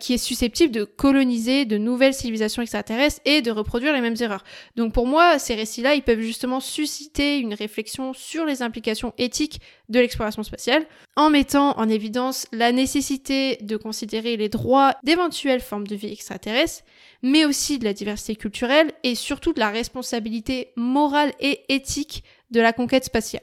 qui 0.00 0.14
est 0.14 0.18
susceptible 0.18 0.72
de 0.72 0.84
coloniser 0.84 1.64
de 1.64 1.78
nouvelles 1.78 2.14
civilisations 2.14 2.62
extraterrestres 2.62 3.20
et 3.24 3.42
de 3.42 3.50
reproduire 3.50 3.92
les 3.92 4.00
mêmes 4.00 4.16
erreurs. 4.20 4.44
Donc 4.76 4.92
pour 4.92 5.06
moi, 5.06 5.38
ces 5.38 5.54
récits-là, 5.54 5.94
ils 5.94 6.02
peuvent 6.02 6.20
justement 6.20 6.60
susciter 6.60 7.38
une 7.38 7.54
réflexion 7.54 8.12
sur 8.12 8.44
les 8.44 8.62
implications 8.62 9.12
éthiques 9.18 9.60
de 9.88 10.00
l'exploration 10.00 10.42
spatiale, 10.42 10.84
en 11.14 11.30
mettant 11.30 11.78
en 11.78 11.88
évidence 11.88 12.46
la 12.52 12.72
nécessité 12.72 13.56
de 13.62 13.76
considérer 13.76 14.36
les 14.36 14.48
droits 14.48 14.75
d'éventuelles 15.02 15.60
formes 15.60 15.86
de 15.86 15.96
vie 15.96 16.12
extraterrestres, 16.12 16.84
mais 17.22 17.44
aussi 17.44 17.78
de 17.78 17.84
la 17.84 17.92
diversité 17.92 18.36
culturelle 18.36 18.92
et 19.02 19.14
surtout 19.14 19.52
de 19.52 19.60
la 19.60 19.70
responsabilité 19.70 20.72
morale 20.76 21.32
et 21.40 21.62
éthique 21.74 22.24
de 22.50 22.60
la 22.60 22.72
conquête 22.72 23.04
spatiale. 23.04 23.42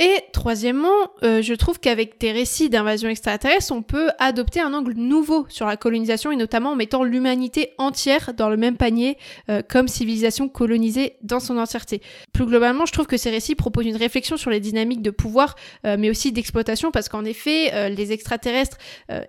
Et 0.00 0.20
troisièmement, 0.32 1.10
euh, 1.24 1.42
je 1.42 1.54
trouve 1.54 1.80
qu'avec 1.80 2.20
des 2.20 2.30
récits 2.30 2.70
d'invasion 2.70 3.08
extraterrestre, 3.08 3.72
on 3.72 3.82
peut 3.82 4.10
adopter 4.20 4.60
un 4.60 4.72
angle 4.72 4.92
nouveau 4.92 5.46
sur 5.48 5.66
la 5.66 5.76
colonisation 5.76 6.30
et 6.30 6.36
notamment 6.36 6.70
en 6.70 6.76
mettant 6.76 7.02
l'humanité 7.02 7.70
entière 7.78 8.32
dans 8.32 8.48
le 8.48 8.56
même 8.56 8.76
panier 8.76 9.18
euh, 9.50 9.60
comme 9.68 9.88
civilisation 9.88 10.48
colonisée 10.48 11.16
dans 11.22 11.40
son 11.40 11.58
entièreté. 11.58 12.00
Plus 12.32 12.46
globalement, 12.46 12.86
je 12.86 12.92
trouve 12.92 13.08
que 13.08 13.16
ces 13.16 13.30
récits 13.30 13.56
proposent 13.56 13.86
une 13.86 13.96
réflexion 13.96 14.36
sur 14.36 14.50
les 14.50 14.60
dynamiques 14.60 15.02
de 15.02 15.10
pouvoir, 15.10 15.56
euh, 15.84 15.96
mais 15.98 16.10
aussi 16.10 16.30
d'exploitation, 16.30 16.92
parce 16.92 17.08
qu'en 17.08 17.24
effet, 17.24 17.90
les 17.90 18.12
extraterrestres 18.12 18.76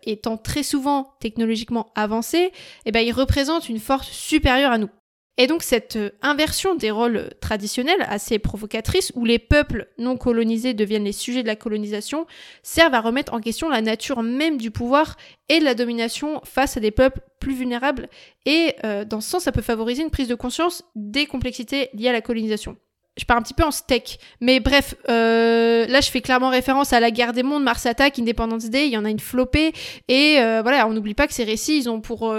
étant 0.04 0.38
très 0.38 0.64
souvent 0.64 1.14
technologiquement 1.20 1.92
avancés, 1.96 2.52
eh 2.86 2.92
ben, 2.92 3.00
ils 3.00 3.12
représentent 3.12 3.70
une 3.70 3.80
force 3.80 4.10
supérieure 4.10 4.72
à 4.72 4.78
nous. 4.78 4.90
Et 5.40 5.48
donc 5.48 5.64
cette 5.64 5.96
euh, 5.96 6.10
inversion 6.22 6.76
des 6.76 6.92
rôles 6.92 7.30
traditionnels, 7.40 8.06
assez 8.10 8.40
provocatrice, 8.40 9.14
où 9.16 9.24
les 9.24 9.40
peuples 9.40 9.88
non 9.98 10.18
colonisés 10.18 10.74
deviennent 10.74 11.06
les 11.06 11.14
sujets 11.14 11.44
de 11.44 11.48
la 11.48 11.56
colonisation, 11.56 12.28
servent 12.62 12.94
à 12.94 13.00
remettre 13.00 13.34
en 13.34 13.40
question 13.40 13.70
la 13.70 13.82
nature 13.82 14.22
même 14.22 14.58
du 14.58 14.70
pouvoir 14.70 15.16
et 15.48 15.60
de 15.60 15.64
la 15.64 15.76
domination 15.76 16.42
face 16.44 16.76
à 16.76 16.82
des 16.82 16.92
peuples 16.92 17.22
plus 17.40 17.54
vulnérables. 17.54 18.10
Et 18.46 18.76
euh, 18.84 19.06
dans 19.06 19.22
ce 19.22 19.30
sens, 19.30 19.44
ça 19.44 19.54
peut 19.54 19.62
favoriser 19.62 20.04
une 20.04 20.10
prise 20.10 20.28
de 20.28 20.36
conscience 20.36 20.84
des 20.94 21.26
complexités 21.26 21.90
liées 21.94 22.10
à 22.10 22.14
la 22.14 22.22
colonisation 22.22 22.76
je 23.18 23.26
pars 23.26 23.36
un 23.36 23.42
petit 23.42 23.54
peu 23.54 23.66
en 23.66 23.72
steak. 23.72 24.18
Mais 24.40 24.62
bref, 24.62 24.96
euh, 25.10 25.86
là, 25.88 26.00
je 26.00 26.10
fais 26.10 26.22
clairement 26.22 26.48
référence 26.48 26.94
à 26.94 27.02
la 27.02 27.12
guerre 27.12 27.34
des 27.34 27.44
mondes, 27.44 27.64
Mars 27.64 27.86
Attack, 27.86 28.18
Independence 28.18 28.70
Day, 28.70 28.88
il 28.88 28.94
y 28.94 28.98
en 28.98 29.04
a 29.04 29.10
une 29.10 29.20
flopée. 29.20 29.74
Et 30.08 30.36
voilà, 30.38 30.88
on 30.88 30.94
n'oublie 30.94 31.16
pas 31.16 31.28
que 31.28 31.34
ces 31.34 31.44
récits, 31.44 31.80
ils 31.80 31.90
ont 31.90 32.00
pour 32.00 32.34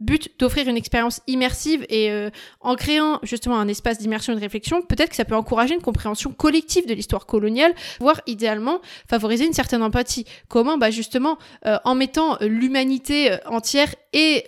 but 0.00 0.30
d'offrir 0.38 0.68
une 0.68 0.76
expérience 0.76 1.20
immersive 1.26 1.86
et 1.88 2.10
euh, 2.10 2.30
en 2.60 2.74
créant 2.74 3.20
justement 3.22 3.58
un 3.58 3.68
espace 3.68 3.98
d'immersion 3.98 4.32
et 4.32 4.36
de 4.36 4.40
réflexion, 4.40 4.82
peut-être 4.82 5.10
que 5.10 5.16
ça 5.16 5.24
peut 5.24 5.36
encourager 5.36 5.74
une 5.74 5.80
compréhension 5.80 6.32
collective 6.32 6.86
de 6.86 6.94
l'histoire 6.94 7.26
coloniale, 7.26 7.74
voire 8.00 8.20
idéalement 8.26 8.80
favoriser 9.08 9.46
une 9.46 9.52
certaine 9.52 9.82
empathie. 9.82 10.26
Comment 10.48 10.78
Bah 10.78 10.90
justement 10.90 11.38
euh, 11.66 11.78
en 11.84 11.94
mettant 11.94 12.34
euh, 12.40 12.46
l'humanité 12.46 13.36
entière 13.46 13.94
et 14.12 14.46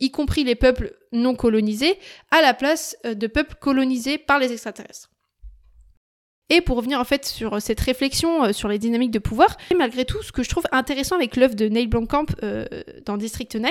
y 0.00 0.10
compris 0.10 0.44
les 0.44 0.54
peuples 0.54 0.94
non 1.12 1.34
colonisés 1.34 1.98
à 2.30 2.40
la 2.40 2.54
place 2.54 2.96
de 3.04 3.26
peuples 3.26 3.54
colonisés 3.60 4.16
par 4.16 4.38
les 4.38 4.52
extraterrestres. 4.52 5.10
Et 6.48 6.62
pour 6.62 6.78
revenir 6.78 6.98
en 6.98 7.04
fait 7.04 7.26
sur 7.26 7.60
cette 7.60 7.80
réflexion 7.80 8.52
sur 8.52 8.68
les 8.68 8.78
dynamiques 8.78 9.10
de 9.10 9.18
pouvoir, 9.18 9.56
malgré 9.76 10.04
tout, 10.06 10.22
ce 10.22 10.32
que 10.32 10.42
je 10.42 10.48
trouve 10.48 10.64
intéressant 10.72 11.16
avec 11.16 11.36
l'œuvre 11.36 11.54
de 11.54 11.66
Neil 11.66 11.86
Blomkamp 11.86 12.26
dans 13.04 13.18
District 13.18 13.54
9, 13.54 13.70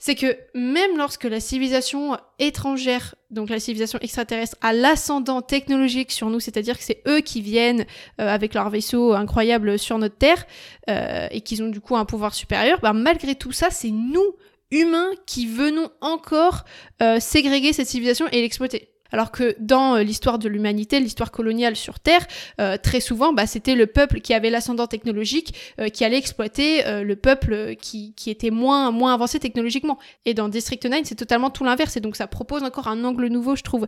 c'est 0.00 0.14
que 0.14 0.34
même 0.54 0.96
lorsque 0.96 1.24
la 1.24 1.40
civilisation 1.40 2.16
étrangère, 2.38 3.14
donc 3.30 3.50
la 3.50 3.60
civilisation 3.60 3.98
extraterrestre, 4.00 4.56
a 4.62 4.72
l'ascendant 4.72 5.42
technologique 5.42 6.10
sur 6.10 6.30
nous, 6.30 6.40
c'est-à-dire 6.40 6.78
que 6.78 6.82
c'est 6.82 7.02
eux 7.06 7.20
qui 7.20 7.42
viennent 7.42 7.84
euh, 8.18 8.26
avec 8.26 8.54
leur 8.54 8.70
vaisseau 8.70 9.12
incroyable 9.12 9.78
sur 9.78 9.98
notre 9.98 10.16
Terre 10.16 10.46
euh, 10.88 11.28
et 11.30 11.42
qu'ils 11.42 11.62
ont 11.62 11.68
du 11.68 11.80
coup 11.80 11.96
un 11.96 12.06
pouvoir 12.06 12.34
supérieur, 12.34 12.80
bah, 12.80 12.94
malgré 12.94 13.34
tout 13.34 13.52
ça, 13.52 13.68
c'est 13.70 13.90
nous, 13.90 14.36
humains, 14.70 15.10
qui 15.26 15.46
venons 15.46 15.90
encore 16.00 16.64
euh, 17.02 17.20
ségréger 17.20 17.74
cette 17.74 17.88
civilisation 17.88 18.26
et 18.32 18.40
l'exploiter. 18.40 18.89
Alors 19.12 19.30
que 19.30 19.56
dans 19.58 19.96
euh, 19.96 20.02
l'histoire 20.02 20.38
de 20.38 20.48
l'humanité, 20.48 21.00
l'histoire 21.00 21.30
coloniale 21.30 21.76
sur 21.76 22.00
Terre, 22.00 22.26
euh, 22.60 22.76
très 22.76 23.00
souvent, 23.00 23.32
bah, 23.32 23.46
c'était 23.46 23.74
le 23.74 23.86
peuple 23.86 24.20
qui 24.20 24.34
avait 24.34 24.50
l'ascendant 24.50 24.86
technologique 24.86 25.54
euh, 25.80 25.88
qui 25.88 26.04
allait 26.04 26.18
exploiter 26.18 26.82
le 27.02 27.16
peuple 27.16 27.74
qui, 27.76 28.14
était 28.26 28.50
moins, 28.50 28.90
moins 28.90 29.14
avancé 29.14 29.38
technologiquement. 29.38 29.98
Et 30.24 30.34
dans 30.34 30.48
District 30.48 30.84
9, 30.84 31.00
c'est 31.04 31.14
totalement 31.14 31.50
tout 31.50 31.64
l'inverse. 31.64 31.96
Et 31.96 32.00
donc 32.00 32.16
ça 32.16 32.26
propose 32.26 32.62
encore 32.62 32.88
un 32.88 33.02
angle 33.04 33.26
nouveau, 33.28 33.56
je 33.56 33.62
trouve, 33.62 33.86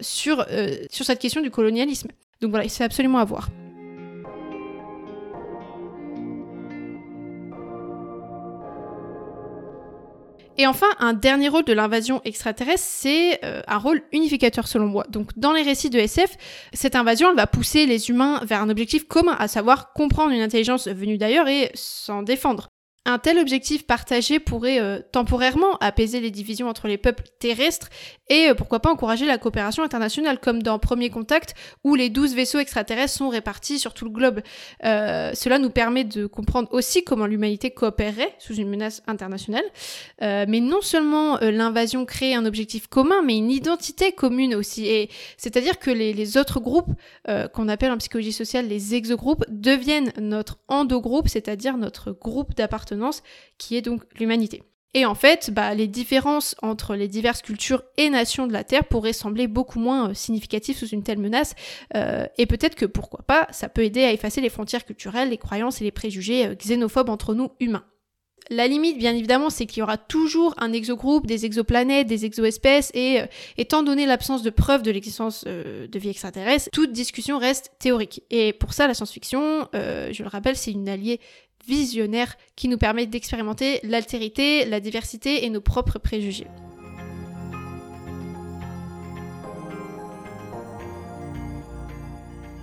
sur, 0.00 0.46
sur 0.90 1.04
cette 1.04 1.18
question 1.18 1.40
du 1.40 1.50
colonialisme. 1.50 2.08
Donc 2.40 2.50
voilà, 2.50 2.68
c'est 2.68 2.84
absolument 2.84 3.18
à 3.18 3.24
voir. 3.24 3.48
Et 10.58 10.66
enfin, 10.66 10.88
un 10.98 11.12
dernier 11.12 11.48
rôle 11.48 11.64
de 11.64 11.72
l'invasion 11.72 12.20
extraterrestre, 12.24 12.86
c'est 12.86 13.44
euh, 13.44 13.62
un 13.66 13.78
rôle 13.78 14.02
unificateur 14.12 14.68
selon 14.68 14.86
moi. 14.86 15.04
Donc 15.08 15.30
dans 15.36 15.52
les 15.52 15.62
récits 15.62 15.90
de 15.90 15.98
SF, 15.98 16.36
cette 16.72 16.96
invasion, 16.96 17.30
elle 17.30 17.36
va 17.36 17.46
pousser 17.46 17.86
les 17.86 18.10
humains 18.10 18.40
vers 18.44 18.60
un 18.60 18.68
objectif 18.68 19.06
commun, 19.06 19.36
à 19.38 19.48
savoir 19.48 19.92
comprendre 19.92 20.32
une 20.32 20.42
intelligence 20.42 20.88
venue 20.88 21.18
d'ailleurs 21.18 21.48
et 21.48 21.70
s'en 21.74 22.22
défendre. 22.22 22.68
Un 23.10 23.18
tel 23.18 23.38
objectif 23.38 23.88
partagé 23.88 24.38
pourrait 24.38 24.80
euh, 24.80 25.00
temporairement 25.10 25.76
apaiser 25.80 26.20
les 26.20 26.30
divisions 26.30 26.68
entre 26.68 26.86
les 26.86 26.96
peuples 26.96 27.24
terrestres 27.40 27.88
et 28.28 28.48
euh, 28.48 28.54
pourquoi 28.54 28.78
pas 28.78 28.88
encourager 28.88 29.26
la 29.26 29.36
coopération 29.36 29.82
internationale 29.82 30.38
comme 30.38 30.62
dans 30.62 30.78
Premier 30.78 31.10
Contact 31.10 31.54
où 31.82 31.96
les 31.96 32.08
12 32.08 32.36
vaisseaux 32.36 32.60
extraterrestres 32.60 33.14
sont 33.14 33.28
répartis 33.28 33.80
sur 33.80 33.94
tout 33.94 34.04
le 34.04 34.12
globe. 34.12 34.42
Euh, 34.84 35.32
cela 35.34 35.58
nous 35.58 35.70
permet 35.70 36.04
de 36.04 36.26
comprendre 36.26 36.68
aussi 36.70 37.02
comment 37.02 37.26
l'humanité 37.26 37.72
coopérerait 37.72 38.32
sous 38.38 38.54
une 38.54 38.68
menace 38.68 39.02
internationale. 39.08 39.64
mais 40.20 40.60
non 40.60 40.80
seulement 40.80 41.38
l'invasion 41.40 42.04
crée 42.04 42.34
un 42.34 42.46
objectif 42.46 42.86
commun 42.86 43.22
mais 43.24 43.36
une 43.36 43.50
identité 43.50 44.12
commune 44.12 44.54
aussi. 44.54 44.86
Et 44.86 45.10
c'est-à-dire 45.36 45.80
que 45.80 45.90
les, 45.90 46.12
les, 46.12 46.36
autres 46.36 46.60
groupes 46.60 46.92
qu'on 47.52 47.68
appelle 47.68 47.90
en 47.90 47.98
psychologie 47.98 48.32
sociale 48.32 48.68
les 48.68 48.94
exogroupes 48.94 49.44
deviennent 49.48 50.12
notre 50.20 50.58
endogroupe, 50.68 51.28
c'est-à-dire 51.28 51.76
notre 51.76 52.12
groupe 52.12 52.54
d'appartenance 52.54 52.99
qui 53.58 53.76
est 53.76 53.82
donc 53.82 54.02
l'humanité. 54.18 54.62
Et 54.92 55.06
en 55.06 55.14
fait, 55.14 55.50
bah, 55.52 55.74
les 55.74 55.86
différences 55.86 56.56
entre 56.62 56.96
les 56.96 57.06
diverses 57.06 57.42
cultures 57.42 57.84
et 57.96 58.10
nations 58.10 58.46
de 58.46 58.52
la 58.52 58.64
Terre 58.64 58.84
pourraient 58.84 59.12
sembler 59.12 59.46
beaucoup 59.46 59.78
moins 59.78 60.10
euh, 60.10 60.14
significatives 60.14 60.76
sous 60.76 60.88
une 60.88 61.04
telle 61.04 61.18
menace, 61.18 61.54
euh, 61.94 62.26
et 62.38 62.46
peut-être 62.46 62.74
que 62.74 62.86
pourquoi 62.86 63.22
pas, 63.24 63.46
ça 63.52 63.68
peut 63.68 63.84
aider 63.84 64.02
à 64.02 64.12
effacer 64.12 64.40
les 64.40 64.48
frontières 64.48 64.84
culturelles, 64.84 65.30
les 65.30 65.38
croyances 65.38 65.80
et 65.80 65.84
les 65.84 65.92
préjugés 65.92 66.46
euh, 66.46 66.54
xénophobes 66.56 67.08
entre 67.08 67.34
nous 67.34 67.50
humains. 67.60 67.84
La 68.48 68.66
limite, 68.66 68.98
bien 68.98 69.14
évidemment, 69.14 69.48
c'est 69.48 69.64
qu'il 69.66 69.78
y 69.78 69.82
aura 69.82 69.96
toujours 69.96 70.54
un 70.58 70.72
exogroupe, 70.72 71.24
des 71.24 71.44
exoplanètes, 71.46 72.08
des 72.08 72.24
exoespèces, 72.24 72.90
et 72.94 73.20
étant 73.58 73.84
donné 73.84 74.06
l'absence 74.06 74.42
de 74.42 74.50
preuves 74.50 74.82
de 74.82 74.90
l'existence 74.90 75.44
de 75.44 75.98
vie 75.98 76.08
extraterrestre, 76.08 76.68
toute 76.72 76.90
discussion 76.90 77.38
reste 77.38 77.70
théorique. 77.78 78.24
Et 78.30 78.52
pour 78.52 78.72
ça, 78.72 78.88
la 78.88 78.94
science-fiction, 78.94 79.68
je 79.72 80.22
le 80.22 80.28
rappelle, 80.28 80.56
c'est 80.56 80.72
une 80.72 80.88
alliée 80.88 81.20
visionnaire 81.66 82.36
qui 82.56 82.68
nous 82.68 82.78
permet 82.78 83.06
d'expérimenter 83.06 83.80
l'altérité, 83.82 84.64
la 84.64 84.80
diversité 84.80 85.44
et 85.44 85.50
nos 85.50 85.60
propres 85.60 85.98
préjugés. 85.98 86.46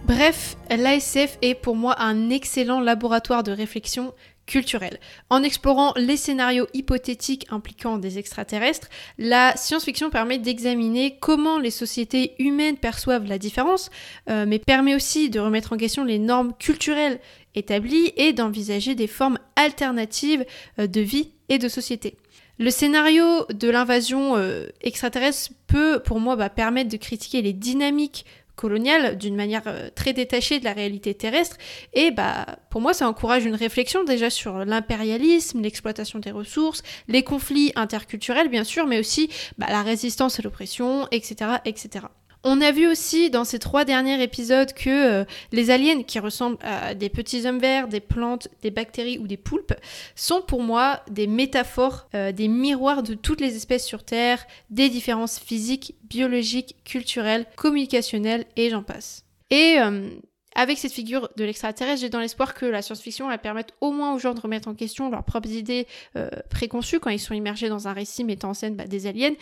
Bref, 0.06 0.56
l'ASF 0.70 1.38
est 1.42 1.56
pour 1.56 1.76
moi 1.76 1.96
un 2.00 2.30
excellent 2.30 2.80
laboratoire 2.80 3.44
de 3.44 3.52
réflexion 3.52 4.14
culturelle. 4.46 5.00
En 5.30 5.44
explorant 5.44 5.94
les 5.98 6.16
scénarios 6.16 6.68
hypothétiques 6.74 7.46
impliquant 7.52 7.98
des 7.98 8.18
extraterrestres, 8.18 8.88
la 9.18 9.56
science-fiction 9.58 10.10
permet 10.10 10.40
d'examiner 10.40 11.18
comment 11.20 11.60
les 11.60 11.72
sociétés 11.72 12.36
humaines 12.40 12.78
perçoivent 12.78 13.28
la 13.28 13.38
différence, 13.38 13.90
euh, 14.30 14.46
mais 14.48 14.60
permet 14.60 14.96
aussi 14.96 15.30
de 15.30 15.42
remettre 15.42 15.74
en 15.74 15.78
question 15.78 16.06
les 16.06 16.20
normes 16.20 16.54
culturelles 16.58 17.20
et 17.58 18.34
d'envisager 18.34 18.96
des 18.96 19.08
formes 19.08 19.40
alternatives 19.56 20.46
euh, 20.80 20.88
de 20.88 21.02
vie 21.02 21.32
et 21.50 21.58
de 21.58 21.70
société. 21.70 22.16
Le 22.60 22.72
scénario 22.72 23.46
de 23.54 23.70
l'invasion 23.70 24.36
euh, 24.36 24.68
extraterrestre 24.82 25.52
peut, 25.68 26.02
pour 26.04 26.20
moi, 26.20 26.36
bah, 26.36 26.50
permettre 26.50 26.90
de 26.90 26.98
critiquer 26.98 27.42
les 27.42 27.54
dynamiques 27.54 28.26
coloniale 28.56 29.18
d'une 29.18 29.36
manière 29.36 29.62
euh, 29.68 29.90
très 29.94 30.12
détachée 30.12 30.60
de 30.60 30.66
la 30.66 30.74
réalité 30.74 31.14
terrestre. 31.14 31.58
Et 31.94 32.12
bah, 32.12 32.46
pour 32.70 32.82
moi, 32.82 32.94
ça 32.94 33.08
encourage 33.08 33.46
une 33.46 33.56
réflexion 33.56 34.04
déjà 34.04 34.30
sur 34.30 34.66
l'impérialisme, 34.66 35.62
l'exploitation 35.62 36.20
des 36.20 36.32
ressources, 36.32 36.82
les 37.08 37.24
conflits 37.24 37.72
interculturels 37.76 38.50
bien 38.50 38.64
sûr, 38.66 38.88
mais 38.88 39.00
aussi 39.00 39.30
bah, 39.58 39.68
la 39.70 39.84
résistance 39.84 40.40
à 40.40 40.42
l'oppression, 40.42 41.08
etc., 41.12 41.52
etc. 41.66 42.08
On 42.50 42.62
a 42.62 42.72
vu 42.72 42.88
aussi 42.88 43.30
dans 43.30 43.44
ces 43.44 43.60
trois 43.60 43.84
derniers 43.84 44.24
épisodes 44.24 44.72
que 44.72 44.90
euh, 44.90 45.26
les 45.52 45.70
aliens 45.70 46.04
qui 46.04 46.18
ressemblent 46.18 46.58
à 46.62 46.94
des 46.94 47.10
petits 47.10 47.46
hommes 47.46 47.60
verts, 47.60 47.90
des 47.90 48.00
plantes, 48.00 48.48
des 48.62 48.72
bactéries 48.72 49.20
ou 49.20 49.28
des 49.28 49.36
poulpes 49.36 49.74
sont 50.16 50.42
pour 50.42 50.64
moi 50.64 51.02
des 51.12 51.28
métaphores, 51.28 52.08
euh, 52.16 52.32
des 52.32 52.48
miroirs 52.48 53.04
de 53.04 53.16
toutes 53.16 53.42
les 53.42 53.58
espèces 53.58 53.86
sur 53.86 54.06
Terre, 54.06 54.48
des 54.70 54.88
différences 54.88 55.40
physiques, 55.40 55.96
biologiques, 56.04 56.78
culturelles, 56.86 57.46
communicationnelles 57.58 58.46
et 58.56 58.70
j'en 58.70 58.82
passe. 58.82 59.26
Et 59.50 59.76
euh, 59.80 60.12
avec 60.58 60.80
cette 60.80 60.92
figure 60.92 61.30
de 61.38 61.44
l'extraterrestre, 61.44 62.02
j'ai 62.02 62.10
dans 62.10 62.20
l'espoir 62.20 62.56
que 62.56 62.66
la 62.66 62.82
science-fiction 62.82 63.30
elle 63.30 63.38
permette 63.38 63.74
au 63.80 63.92
moins 63.92 64.16
aux 64.16 64.18
gens 64.18 64.34
de 64.34 64.42
remettre 64.42 64.68
en 64.68 64.74
question 64.74 65.12
leurs 65.12 65.24
propres 65.24 65.52
idées 65.52 65.86
euh, 66.16 66.30
préconçues 66.50 67.00
quand 67.00 67.12
ils 67.12 67.20
sont 67.20 67.36
immergés 67.36 67.70
dans 67.70 67.88
un 67.88 67.94
récit 67.94 68.24
mettant 68.24 68.50
en 68.50 68.54
scène 68.56 68.76
bah, 68.76 68.88
des 68.88 69.06
aliens. 69.06 69.36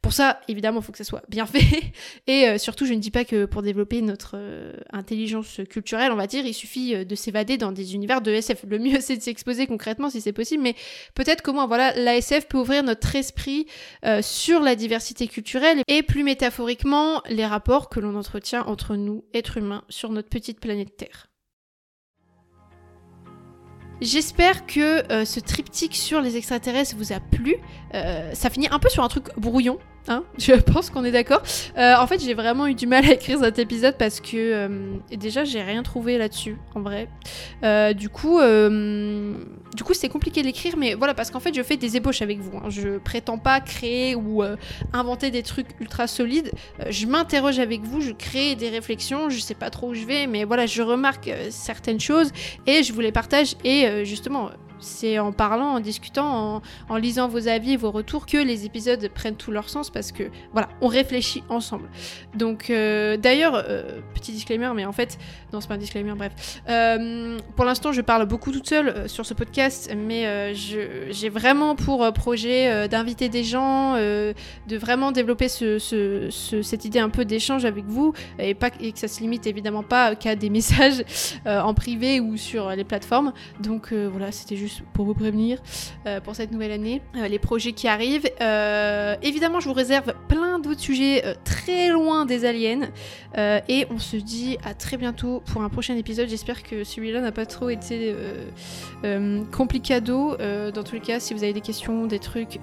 Pour 0.00 0.14
ça, 0.14 0.40
évidemment, 0.48 0.80
il 0.80 0.82
faut 0.82 0.90
que 0.90 0.96
ça 0.96 1.04
soit 1.04 1.22
bien 1.28 1.44
fait. 1.46 1.92
Et 2.26 2.48
euh, 2.48 2.56
surtout, 2.56 2.86
je 2.86 2.94
ne 2.94 3.00
dis 3.00 3.10
pas 3.10 3.26
que 3.26 3.44
pour 3.44 3.60
développer 3.60 4.00
notre 4.00 4.36
euh, 4.36 4.72
intelligence 4.94 5.60
culturelle, 5.68 6.10
on 6.10 6.16
va 6.16 6.26
dire, 6.26 6.46
il 6.46 6.54
suffit 6.54 7.04
de 7.04 7.14
s'évader 7.14 7.58
dans 7.58 7.70
des 7.70 7.94
univers 7.94 8.22
de 8.22 8.30
SF. 8.30 8.64
Le 8.66 8.78
mieux, 8.78 8.98
c'est 9.00 9.18
de 9.18 9.22
s'exposer 9.22 9.66
concrètement 9.66 10.08
si 10.08 10.22
c'est 10.22 10.32
possible, 10.32 10.62
mais 10.62 10.74
peut-être 11.14 11.42
comment 11.42 11.66
voilà, 11.66 11.92
l'ASF 11.96 12.48
peut 12.48 12.58
ouvrir 12.58 12.82
notre 12.82 13.14
esprit 13.14 13.66
sur 14.22 14.60
la 14.60 14.74
diversité 14.74 15.28
culturelle 15.28 15.82
et 15.86 16.02
plus 16.02 16.24
métaphoriquement 16.24 17.20
les 17.28 17.44
rapports 17.44 17.90
que 17.90 18.00
l'on 18.00 18.16
entretient 18.16 18.62
entre 18.66 18.96
nous, 18.96 19.24
êtres 19.34 19.58
humains, 19.58 19.84
sur 19.90 20.10
notre 20.10 20.30
petite 20.30 20.61
planète 20.62 20.96
Terre. 20.96 21.26
J'espère 24.00 24.66
que 24.66 25.12
euh, 25.12 25.24
ce 25.24 25.38
triptyque 25.38 25.94
sur 25.94 26.20
les 26.20 26.36
extraterrestres 26.36 26.96
vous 26.96 27.12
a 27.12 27.20
plu. 27.20 27.56
Euh, 27.94 28.34
ça 28.34 28.50
finit 28.50 28.68
un 28.68 28.78
peu 28.78 28.88
sur 28.88 29.04
un 29.04 29.08
truc 29.08 29.26
brouillon, 29.36 29.78
Hein 30.08 30.24
je 30.38 30.54
pense 30.54 30.90
qu'on 30.90 31.04
est 31.04 31.12
d'accord. 31.12 31.42
Euh, 31.78 31.94
en 31.96 32.06
fait, 32.06 32.20
j'ai 32.20 32.34
vraiment 32.34 32.66
eu 32.66 32.74
du 32.74 32.86
mal 32.86 33.04
à 33.04 33.12
écrire 33.12 33.38
cet 33.38 33.58
épisode 33.58 33.96
parce 33.96 34.20
que 34.20 34.36
euh, 34.36 34.96
déjà, 35.10 35.44
j'ai 35.44 35.62
rien 35.62 35.82
trouvé 35.82 36.18
là-dessus, 36.18 36.56
en 36.74 36.80
vrai. 36.80 37.08
Euh, 37.62 37.92
du 37.92 38.08
coup, 38.08 38.40
c'était 39.92 40.08
compliqué 40.08 40.42
d'écrire, 40.42 40.76
mais 40.76 40.94
voilà, 40.94 41.14
parce 41.14 41.30
qu'en 41.30 41.40
fait, 41.40 41.54
je 41.54 41.62
fais 41.62 41.76
des 41.76 41.96
ébauches 41.96 42.22
avec 42.22 42.40
vous. 42.40 42.58
Hein. 42.58 42.68
Je 42.68 42.98
prétends 42.98 43.38
pas 43.38 43.60
créer 43.60 44.16
ou 44.16 44.42
inventer 44.92 45.30
des 45.30 45.42
trucs 45.42 45.68
ultra 45.80 46.06
solides. 46.06 46.50
je 46.88 47.06
m'interroge 47.06 47.58
avec 47.58 47.82
vous, 47.82 48.00
je 48.00 48.12
crée 48.12 48.56
des 48.56 48.70
réflexions. 48.70 49.30
Je 49.30 49.38
sais 49.38 49.54
pas 49.54 49.70
trop 49.70 49.90
où 49.90 49.94
je 49.94 50.04
vais, 50.04 50.26
mais 50.26 50.44
voilà, 50.44 50.66
je 50.66 50.82
remarque 50.82 51.30
certaines 51.50 52.00
choses 52.00 52.32
et 52.66 52.82
je 52.82 52.92
vous 52.92 53.00
les 53.00 53.12
partage. 53.12 53.54
Et 53.64 54.04
justement, 54.04 54.50
c'est 54.82 55.18
en 55.18 55.32
parlant, 55.32 55.74
en 55.74 55.80
discutant, 55.80 56.62
en, 56.88 56.96
lisant 56.96 57.28
vos 57.28 57.48
avis 57.48 57.72
et 57.72 57.76
vos 57.76 57.90
retours 57.90 58.26
que 58.26 58.36
les 58.36 58.66
épisodes 58.66 59.08
prennent 59.08 59.36
tout 59.36 59.50
leur 59.50 59.68
sens 59.68 59.90
parce 59.90 60.12
que 60.12 60.24
voilà, 60.52 60.68
on 60.80 60.88
réfléchit 60.88 61.42
ensemble. 61.48 61.88
Donc 62.34 62.70
euh, 62.70 63.16
d'ailleurs, 63.16 63.54
euh, 63.54 64.00
petit 64.14 64.32
disclaimer, 64.32 64.70
mais 64.74 64.84
en 64.84 64.92
fait, 64.92 65.18
non, 65.52 65.60
c'est 65.60 65.68
pas 65.68 65.74
un 65.74 65.78
disclaimer, 65.78 66.14
bref. 66.16 66.60
Euh, 66.68 67.38
pour 67.56 67.64
l'instant, 67.64 67.92
je 67.92 68.00
parle 68.00 68.26
beaucoup 68.26 68.52
toute 68.52 68.68
seule 68.68 69.08
sur 69.08 69.26
ce 69.26 69.34
podcast, 69.34 69.92
mais 69.96 70.54
j'ai 70.54 71.28
vraiment 71.28 71.74
pour 71.74 72.10
projet 72.12 72.88
d'inviter 72.88 73.28
des 73.28 73.44
gens, 73.44 73.94
de 73.94 74.76
vraiment 74.76 75.12
développer 75.12 75.48
cette 75.48 76.84
idée 76.84 76.98
un 76.98 77.10
peu 77.10 77.24
d'échange 77.24 77.64
avec 77.64 77.84
vous 77.84 78.12
et, 78.38 78.54
pas, 78.54 78.70
et 78.80 78.92
que 78.92 78.98
ça 78.98 79.08
se 79.08 79.20
limite 79.20 79.46
évidemment 79.46 79.82
pas 79.82 80.14
qu'à 80.14 80.36
des 80.36 80.50
messages 80.62 81.04
en 81.44 81.74
privé 81.74 82.20
ou 82.20 82.36
sur 82.36 82.70
les 82.70 82.84
plateformes. 82.84 83.32
Donc 83.60 83.92
voilà, 83.92 84.32
c'était 84.32 84.56
juste 84.56 84.71
pour 84.92 85.04
vous 85.04 85.14
prévenir 85.14 85.58
euh, 86.06 86.20
pour 86.20 86.34
cette 86.34 86.50
nouvelle 86.52 86.72
année, 86.72 87.02
euh, 87.16 87.28
les 87.28 87.38
projets 87.38 87.72
qui 87.72 87.88
arrivent. 87.88 88.28
Euh, 88.40 89.14
évidemment, 89.22 89.60
je 89.60 89.68
vous 89.68 89.74
réserve 89.74 90.14
plein 90.28 90.58
d'autres 90.58 90.80
sujets 90.80 91.22
très 91.44 91.88
loin 91.88 92.24
des 92.24 92.44
aliens. 92.44 92.88
et 93.36 93.86
on 93.90 93.98
se 93.98 94.16
dit 94.16 94.58
à 94.64 94.74
très 94.74 94.96
bientôt 94.96 95.42
pour 95.46 95.62
un 95.62 95.68
prochain 95.68 95.96
épisode. 95.96 96.28
J'espère 96.28 96.62
que 96.62 96.84
celui-là 96.84 97.20
n'a 97.20 97.32
pas 97.32 97.46
trop 97.46 97.68
été 97.68 98.14
complicado. 99.52 100.36
dans 100.36 100.82
tous 100.82 100.94
les 100.94 101.00
cas, 101.00 101.20
si 101.20 101.34
vous 101.34 101.42
avez 101.42 101.52
des 101.52 101.60
questions, 101.60 102.06
des 102.06 102.18
trucs, 102.18 102.60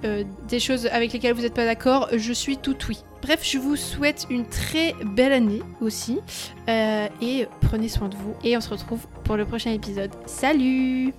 des 0.48 0.60
choses 0.60 0.86
avec 0.86 1.12
lesquelles 1.12 1.34
vous 1.34 1.42
n'êtes 1.42 1.54
pas 1.54 1.64
d'accord, 1.64 2.08
je 2.16 2.32
suis 2.32 2.56
tout 2.56 2.76
oui. 2.88 2.98
Bref, 3.22 3.40
je 3.42 3.58
vous 3.58 3.76
souhaite 3.76 4.26
une 4.30 4.46
très 4.46 4.94
belle 5.04 5.32
année 5.32 5.62
aussi. 5.80 6.20
et 6.68 7.46
prenez 7.60 7.88
soin 7.88 8.08
de 8.08 8.16
vous. 8.16 8.34
Et 8.44 8.56
on 8.56 8.60
se 8.60 8.70
retrouve 8.70 9.06
pour 9.24 9.36
le 9.36 9.44
prochain 9.44 9.72
épisode. 9.72 10.10
Salut 10.26 11.12